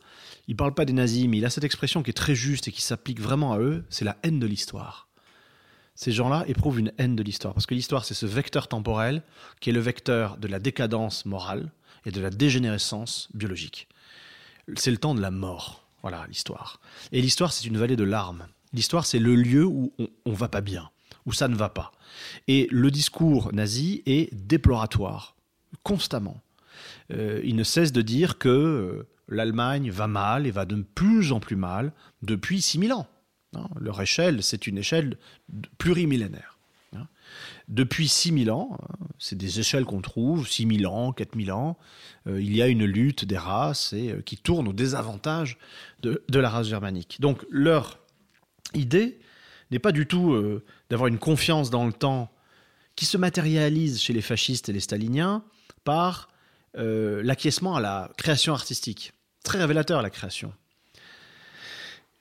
[0.49, 2.73] il parle pas des nazis, mais il a cette expression qui est très juste et
[2.73, 5.09] qui s'applique vraiment à eux, c'est la haine de l'histoire.
[5.95, 9.23] Ces gens-là éprouvent une haine de l'histoire, parce que l'histoire, c'est ce vecteur temporel
[9.61, 11.71] qui est le vecteur de la décadence morale
[12.07, 13.89] et de la dégénérescence biologique.
[14.77, 16.81] C'est le temps de la mort, voilà l'histoire.
[17.13, 18.47] Et l'histoire, c'est une vallée de larmes.
[18.73, 20.89] L'histoire, c'est le lieu où on, on va pas bien,
[21.27, 21.93] où ça ne va pas.
[22.47, 25.37] Et le discours nazi est déploratoire,
[25.83, 26.41] constamment.
[27.13, 31.33] Euh, il ne cesse de dire que euh, l'Allemagne va mal et va de plus
[31.33, 33.07] en plus mal depuis 6000 ans.
[33.55, 33.69] Hein.
[33.81, 35.17] leur échelle, c'est une échelle
[35.79, 36.59] plurimillénaire.
[36.95, 37.07] Hein.
[37.69, 41.79] Depuis 6000 ans, hein, c'est des échelles qu'on trouve, 6000 ans, 4000 ans,
[42.27, 45.59] euh, il y a une lutte des races euh, qui tourne au désavantage
[46.03, 47.19] de, la race germanique.
[47.21, 47.99] Donc leur
[48.75, 49.19] idée
[49.71, 52.31] n'est pas du tout euh, d'avoir une confiance dans le temps
[52.97, 55.45] qui se matérialise chez les fascistes et les staliniens
[55.85, 56.29] par
[56.75, 59.13] l'acquiescement à la création artistique
[59.43, 60.53] très révélateur, la création.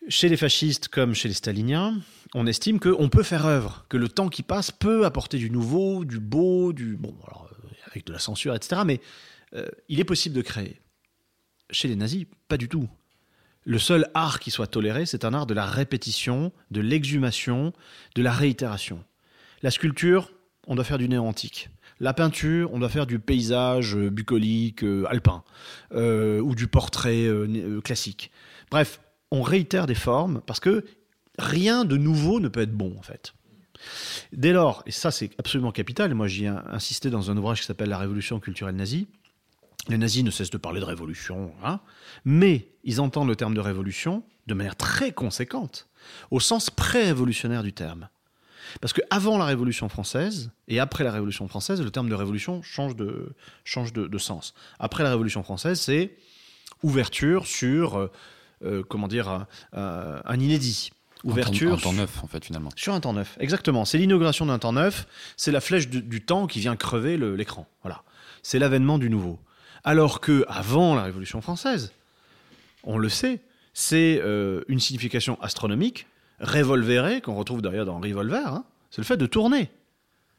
[0.10, 2.00] Chez les fascistes comme chez les staliniens,
[2.34, 6.06] on estime qu'on peut faire œuvre, que le temps qui passe peut apporter du nouveau,
[6.06, 6.96] du beau, du.
[6.96, 8.82] Bon, alors, euh, avec de la censure, etc.
[8.86, 9.02] Mais
[9.54, 10.80] euh, il est possible de créer.
[11.72, 12.88] Chez les nazis, pas du tout.
[13.66, 17.74] Le seul art qui soit toléré, c'est un art de la répétition, de l'exhumation,
[18.16, 19.04] de la réitération.
[19.62, 20.32] La sculpture,
[20.68, 21.70] on doit faire du néo antique.
[22.00, 25.44] La peinture, on doit faire du paysage euh, bucolique, euh, alpin,
[25.94, 27.28] euh, ou du portrait
[27.84, 28.32] classique.
[28.70, 30.86] Bref, on réitère des formes parce que
[31.40, 33.34] rien de nouveau ne peut être bon en fait.
[34.34, 37.68] Dès lors, et ça c'est absolument capital, moi j'y ai insisté dans un ouvrage qui
[37.68, 39.08] s'appelle La révolution culturelle nazie,
[39.88, 41.80] les nazis ne cessent de parler de révolution, hein,
[42.26, 45.88] mais ils entendent le terme de révolution de manière très conséquente,
[46.32, 48.10] au sens pré-révolutionnaire du terme.
[48.82, 52.62] Parce que avant la Révolution française et après la Révolution française, le terme de révolution
[52.62, 54.54] change de, change de, sens.
[54.80, 56.16] Après la Révolution française, c'est
[56.84, 58.12] ouverture sur, euh,
[58.64, 60.92] euh, comment dire, un, inédit.
[61.24, 61.74] Ouverture.
[61.74, 62.70] Un temps, neuf, en fait, finalement.
[62.76, 63.86] Sur un temps neuf, exactement.
[63.86, 67.68] C'est l'inauguration d'un temps neuf, c'est la flèche du, temps qui vient crever l'écran.
[67.82, 68.04] Voilà.
[68.44, 69.40] C'est l'avènement du nouveau.
[69.84, 71.92] Alors que avant la Révolution française,
[72.84, 73.42] on le sait,
[73.74, 76.08] c'est euh, une signification astronomique,
[76.40, 78.66] revolverée, qu'on retrouve d'ailleurs dans Revolver, hein.
[78.90, 79.70] c'est le fait de tourner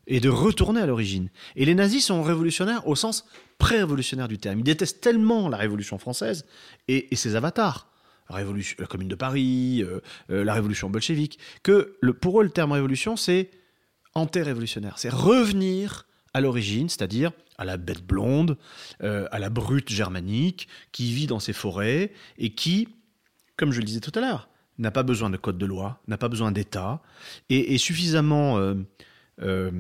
[0.07, 1.29] et de retourner à l'origine.
[1.55, 3.27] Et les nazis sont révolutionnaires au sens
[3.59, 4.61] pré-révolutionnaire du terme.
[4.61, 6.47] Ils détestent tellement la Révolution française
[6.89, 7.89] et, ses avatars,
[8.31, 8.43] la,
[8.89, 13.51] Commune de Paris, euh, euh, la Révolution bolchevique, que pour eux, le terme révolution, c'est
[14.15, 14.99] anté-révolutionnaire.
[14.99, 18.57] C'est revenir à l'origine, c'est-à-dire à la bête blonde,
[19.03, 22.89] euh, à la brute germanique, qui vit dans ses forêts et qui,
[23.57, 24.49] comme je le disais tout à l'heure,
[24.79, 27.01] n'a pas besoin de code de loi, n'a pas besoin d'État,
[27.49, 28.75] et est suffisamment, euh,
[29.43, 29.71] euh,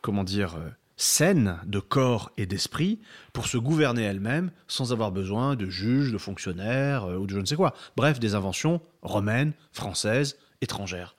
[0.00, 0.56] comment dire,
[0.96, 3.00] saine de corps et d'esprit
[3.32, 7.44] pour se gouverner elle-même sans avoir besoin de juges, de fonctionnaires ou de je ne
[7.44, 7.74] sais quoi.
[7.96, 11.14] Bref, des inventions romaines, françaises, étrangères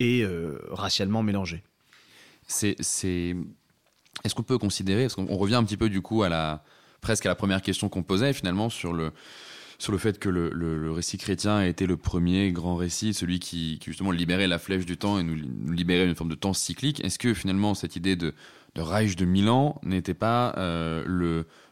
[0.00, 0.24] et
[0.70, 1.62] racialement mélangées.
[2.46, 2.76] C'est
[4.24, 6.62] est-ce qu'on peut considérer, est-ce qu'on revient un petit peu du coup à la
[7.00, 9.12] presque à la première question qu'on posait finalement sur le
[9.78, 13.78] sur le fait que le, récit chrétien a été le premier grand récit, celui qui,
[13.84, 15.36] justement libérait la flèche du temps et nous,
[15.72, 17.04] libérait une forme de temps cyclique.
[17.04, 18.34] Est-ce que finalement cette idée de,
[18.76, 21.04] Reich de Milan n'était pas euh,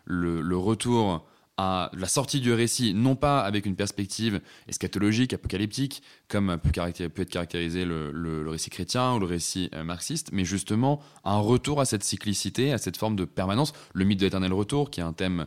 [0.06, 1.26] le, retour
[1.56, 6.70] à la sortie du récit, non pas avec une perspective eschatologique, apocalyptique, comme peut,
[7.10, 11.80] peut être caractérisé le, récit chrétien ou le récit euh, marxiste, mais justement un retour
[11.80, 15.04] à cette cyclicité, à cette forme de permanence, le mythe de l'éternel retour, qui est
[15.04, 15.46] un thème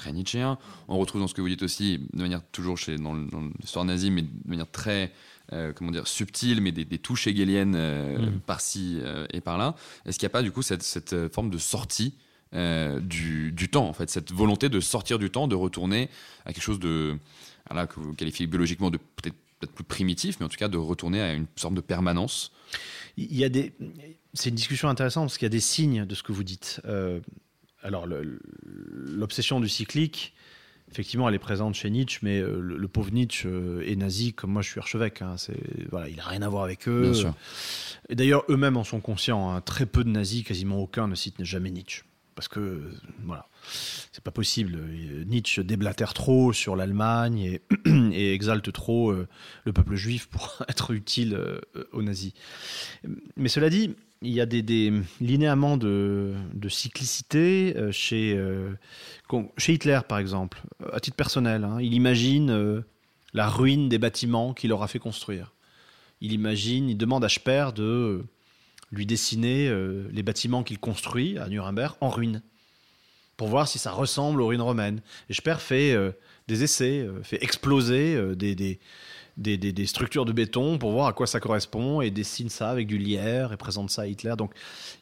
[0.00, 0.58] très nietzschéen.
[0.88, 3.14] On retrouve dans ce que vous dites aussi, de manière toujours chez, dans,
[3.60, 5.12] l'histoire nazie, mais de manière très
[5.52, 8.40] euh, comment dire, subtile, mais des, touches hegeliennes euh, mm.
[8.40, 9.00] par-ci
[9.32, 9.74] et par-là.
[10.06, 12.14] Est-ce qu'il n'y a pas du coup cette, cette forme de sortie
[12.52, 16.08] euh, du, temps, en fait, cette volonté de sortir du temps, de retourner
[16.44, 17.16] à quelque chose de,
[17.68, 21.20] voilà, que vous qualifiez biologiquement de peut-être plus primitif, mais en tout cas de retourner
[21.20, 22.50] à une sorte de permanence?
[23.16, 23.72] Il y a des,
[24.34, 26.80] c'est une discussion intéressante parce qu'il y a des signes de ce que vous dites.
[27.82, 30.34] Euh, alors l'obsession du cyclique,
[30.90, 33.48] effectivement, elle est présente chez Nietzsche, mais euh, le, pauvre Nietzsche
[33.86, 35.22] est nazi comme moi je suis archevêque.
[35.22, 35.36] Hein,
[35.90, 37.12] voilà, il n'a rien à voir avec eux.
[38.08, 39.50] Et d'ailleurs, eux-mêmes en sont conscients.
[39.50, 39.60] Hein.
[39.60, 42.02] très peu de nazis, quasiment aucun, ne cite jamais Nietzsche
[42.40, 42.80] parce que
[43.24, 43.48] voilà,
[44.12, 44.78] c'est pas possible.
[45.26, 49.28] Nietzsche déblatère trop sur l'Allemagne et, exalte trop euh,
[49.64, 51.60] le peuple juif pour être utile euh,
[51.92, 52.32] aux nazis.
[53.36, 56.34] Mais cela dit, il y a des, linéaments de,
[56.68, 58.38] cyclicité euh, chez,
[59.56, 60.62] chez Hitler, par exemple,
[60.92, 61.64] à titre personnel.
[61.64, 61.78] Hein.
[61.80, 62.82] il imagine
[63.32, 65.52] la ruine des bâtiments qu'il aura fait construire.
[66.20, 68.24] Il imagine, il demande à Speer de
[68.92, 72.42] lui dessiner euh, les bâtiments qu'il construit à Nuremberg en ruine,
[73.36, 75.00] pour voir si ça ressemble aux ruines romaines.
[75.28, 76.10] Et Speer fait euh,
[76.48, 78.80] des essais, euh, fait exploser des,
[79.86, 83.52] structures de béton pour voir à quoi ça correspond et dessine ça avec du lierre
[83.52, 84.34] et présente ça à Hitler.
[84.36, 84.52] Donc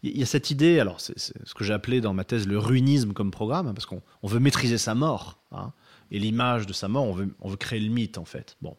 [0.03, 2.59] il y, a cette idée, alors c'est ce que j'ai appelé dans ma thèse le
[2.59, 5.39] ruinisme comme programme, hein, parce qu'on veut maîtriser sa mort.
[5.53, 5.73] Hein,
[6.11, 8.57] et l'image de sa mort, on veut, on veut créer le mythe en fait.
[8.63, 8.77] Bon.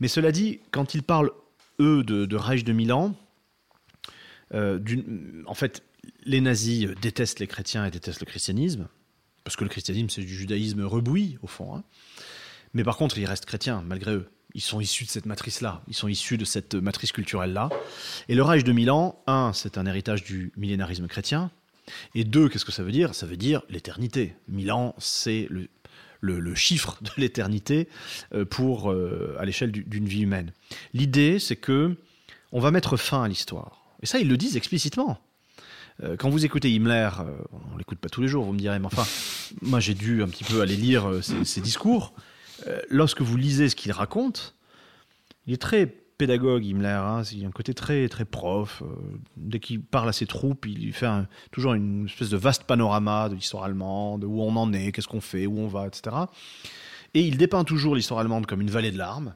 [0.00, 1.30] Mais cela dit, quand ils parlent,
[1.80, 3.14] eux, de, de Reich de Milan,
[4.54, 4.78] euh,
[5.46, 5.82] en fait,
[6.24, 8.88] les nazis détestent les chrétiens et détestent le christianisme,
[9.44, 11.74] parce que le christianisme, c'est du judaïsme rebouilli, au fond.
[11.74, 11.84] Hein.
[12.74, 14.30] Mais par contre, ils restent chrétiens, malgré eux.
[14.54, 17.68] Ils sont issus de cette matrice-là, ils sont issus de cette matrice culturelle-là.
[18.28, 21.50] Et le Reich de Milan, un, c'est un héritage du millénarisme chrétien,
[22.14, 23.14] et deux, qu'est-ce que ça veut dire?
[23.14, 24.34] Ça veut dire l'éternité.
[24.48, 25.48] Milan, c'est
[26.20, 27.88] le, chiffre de l'éternité
[28.34, 30.52] euh, pour euh, à l'échelle d'une vie humaine.
[30.94, 31.96] L'idée, c'est que
[32.52, 33.84] on va mettre fin à l'histoire.
[34.02, 35.20] Et ça, ils le disent explicitement.
[36.02, 37.10] Euh, quand vous écoutez Himmler,
[37.72, 39.06] on l'écoute pas tous les jours, vous me direz, mais enfin,
[39.62, 41.10] moi j'ai dû un petit peu aller lire
[41.44, 42.14] ses, discours.
[42.88, 44.54] Lorsque vous lisez ce qu'il raconte,
[45.46, 46.88] il est très pédagogue, Himmler.
[46.88, 48.82] Hein, il a un côté très, très prof.
[49.36, 51.08] dès qu'il parle à ses troupes, il fait
[51.52, 55.20] toujours une espèce de vaste panorama de l'histoire allemande, où on en est, qu'est-ce qu'on
[55.20, 56.16] fait, où on va, etc.
[57.14, 59.34] Et il dépeint toujours l'histoire allemande comme une vallée de larmes.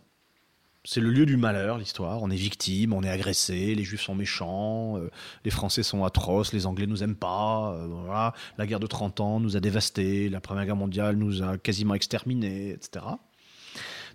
[0.84, 2.22] C'est le lieu du malheur, l'histoire.
[2.22, 5.10] On est victime, on est agressé, les Juifs sont méchants, euh,
[5.44, 7.72] les Français sont atroces, les Anglais nous aiment pas.
[7.76, 8.30] Euh.
[8.58, 11.94] La guerre de 30 ans nous a dévastés, la Première Guerre mondiale nous a quasiment
[11.94, 13.04] exterminés, etc.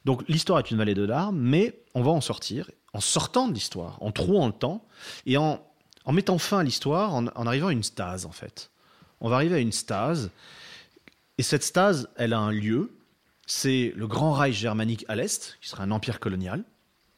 [0.04, 3.54] Donc l'histoire est une vallée de larmes, mais on va en sortir, en sortant de
[3.54, 4.86] l'histoire, en trouant le temps,
[5.26, 5.62] et en,
[6.12, 8.72] mettant fin à l'histoire, en arrivant à une stase, en fait.
[9.22, 10.32] On va arriver à une stase,
[11.38, 12.92] et cette stase, elle a un lieu,
[13.48, 16.64] c'est le Grand Reich germanique à l'Est, qui sera un empire colonial,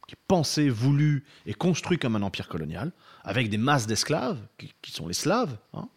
[0.08, 2.92] qui est pensé, voulu et construit comme un empire colonial,
[3.24, 4.40] avec des masses d'esclaves,
[4.82, 5.90] qui, sont les Slaves, hein.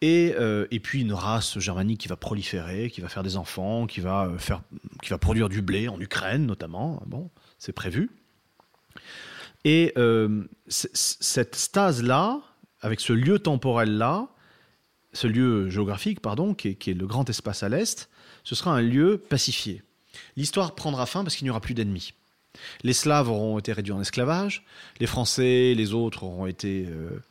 [0.00, 3.86] et, euh, et, puis une race germanique qui va proliférer, qui va faire des enfants,
[3.86, 4.62] qui va, euh, faire,
[5.02, 8.10] qui va produire du blé en Ukraine notamment, bon, c'est prévu.
[9.64, 12.40] Et euh, cette stase-là,
[12.80, 14.28] avec ce lieu temporel-là,
[15.12, 18.08] ce lieu géographique, pardon, qui est, le grand espace à l'est,
[18.44, 19.82] ce sera un lieu pacifié.
[20.36, 22.12] L'histoire prendra fin parce qu'il n'y aura plus d'ennemis.
[22.82, 24.64] Les Slaves auront été réduits en esclavage,
[25.00, 27.22] les Français, les autres auront été, euh,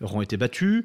[0.00, 0.84] auront battus,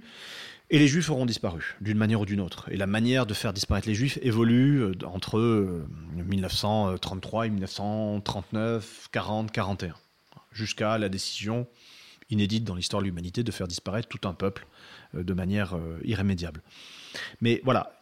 [0.69, 2.67] et les Juifs auront disparu, d'une manière ou d'une autre.
[2.71, 5.85] Et la manière de faire disparaître les Juifs évolue euh, entre
[6.15, 9.95] 1933 et 1939, 40, 41,
[10.51, 11.67] jusqu'à la décision
[12.29, 14.65] inédite dans l'histoire de l'humanité de faire disparaître tout un peuple
[15.15, 16.61] euh, de manière euh, irrémédiable.
[17.41, 17.99] Mais voilà,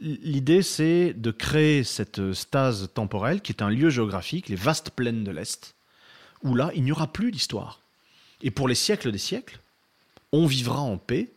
[0.00, 5.24] l'idée c'est de créer cette stase temporelle qui est un lieu géographique, les vastes plaines
[5.24, 5.74] de l'Est,
[6.42, 7.80] où là, il n'y aura plus d'histoire.
[8.42, 9.60] Et pour les siècles des siècles,
[10.32, 11.30] on vivra en paix,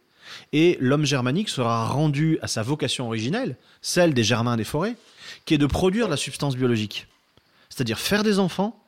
[0.54, 4.96] et l'homme germanique sera rendu à sa vocation originelle, celle des Germains des forêts,
[5.46, 7.08] qui est de produire la substance biologique.
[7.70, 8.84] C'est-à-dire faire des enfants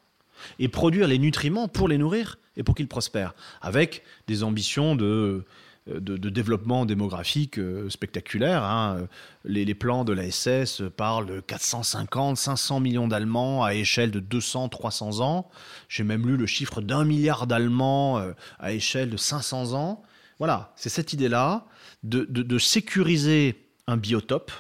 [0.60, 5.46] et produire les nutriments pour les nourrir et pour qu'ils prospèrent, avec des ambitions de,
[5.88, 8.64] de, développement démographique euh, spectaculaires.
[8.64, 9.08] Hein.
[9.44, 14.70] Les, plans de la SS parlent de 450, 500 millions d'Allemands à échelle de 200,
[14.70, 15.50] 300 ans.
[15.90, 20.04] J'ai même lu le chiffre d'un milliard d'Allemands euh, à échelle de 500 ans.
[20.38, 21.66] Voilà, c'est cette idée-là
[22.04, 24.52] de, de, sécuriser un biotope,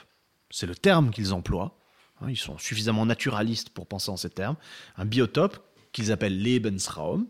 [0.51, 1.75] c'est le terme qu'ils emploient,
[2.21, 2.27] hein.
[2.29, 4.57] ils sont suffisamment naturalistes pour penser en ces termes,
[4.97, 5.57] un biotope
[5.91, 7.25] qu'ils appellent Lebensraum,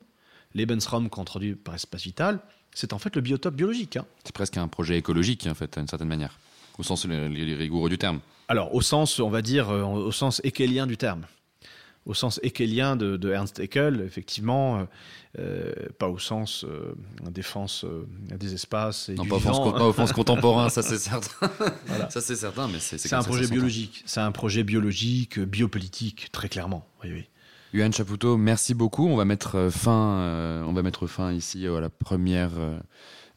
[0.54, 2.42] Lebensraum traduit par espace vital,
[2.74, 3.98] c'est en fait le biotope biologique.
[3.98, 4.06] Hein.
[4.24, 6.40] C'est presque un projet écologique, en fait, d'une certaine manière,
[6.78, 8.20] au sens rigoureux du terme.
[8.48, 11.26] Alors, au sens, on va dire, euh, au sens équélien du terme.
[12.06, 14.84] Au sens équélien de, Ernst Haeckel, effectivement, euh,
[15.40, 16.66] euh, pas au sens
[17.30, 17.86] défense
[18.28, 19.10] des espaces.
[19.10, 19.72] Et non, du pas, vivant.
[19.72, 21.50] Pas offense contemporain, ça c'est certain.
[22.10, 22.98] Ça c'est certain, mais c'est.
[22.98, 24.04] C'est un projet biologique.
[24.08, 26.88] C'est un projet biologique, biopolitique, très clairement.
[27.04, 27.26] Oui, oui.
[27.74, 29.08] Yuan Chapoutot, merci beaucoup.
[29.08, 32.52] On va mettre euh, fin, euh, on va mettre fin ici à la première,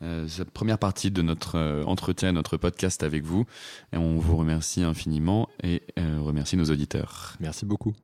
[0.03, 3.47] euh, cette première partie de notre entretien, notre podcast avec vous.
[3.93, 7.37] Et on vous remercie infiniment et remercie nos auditeurs.
[7.39, 7.95] Merci beaucoup.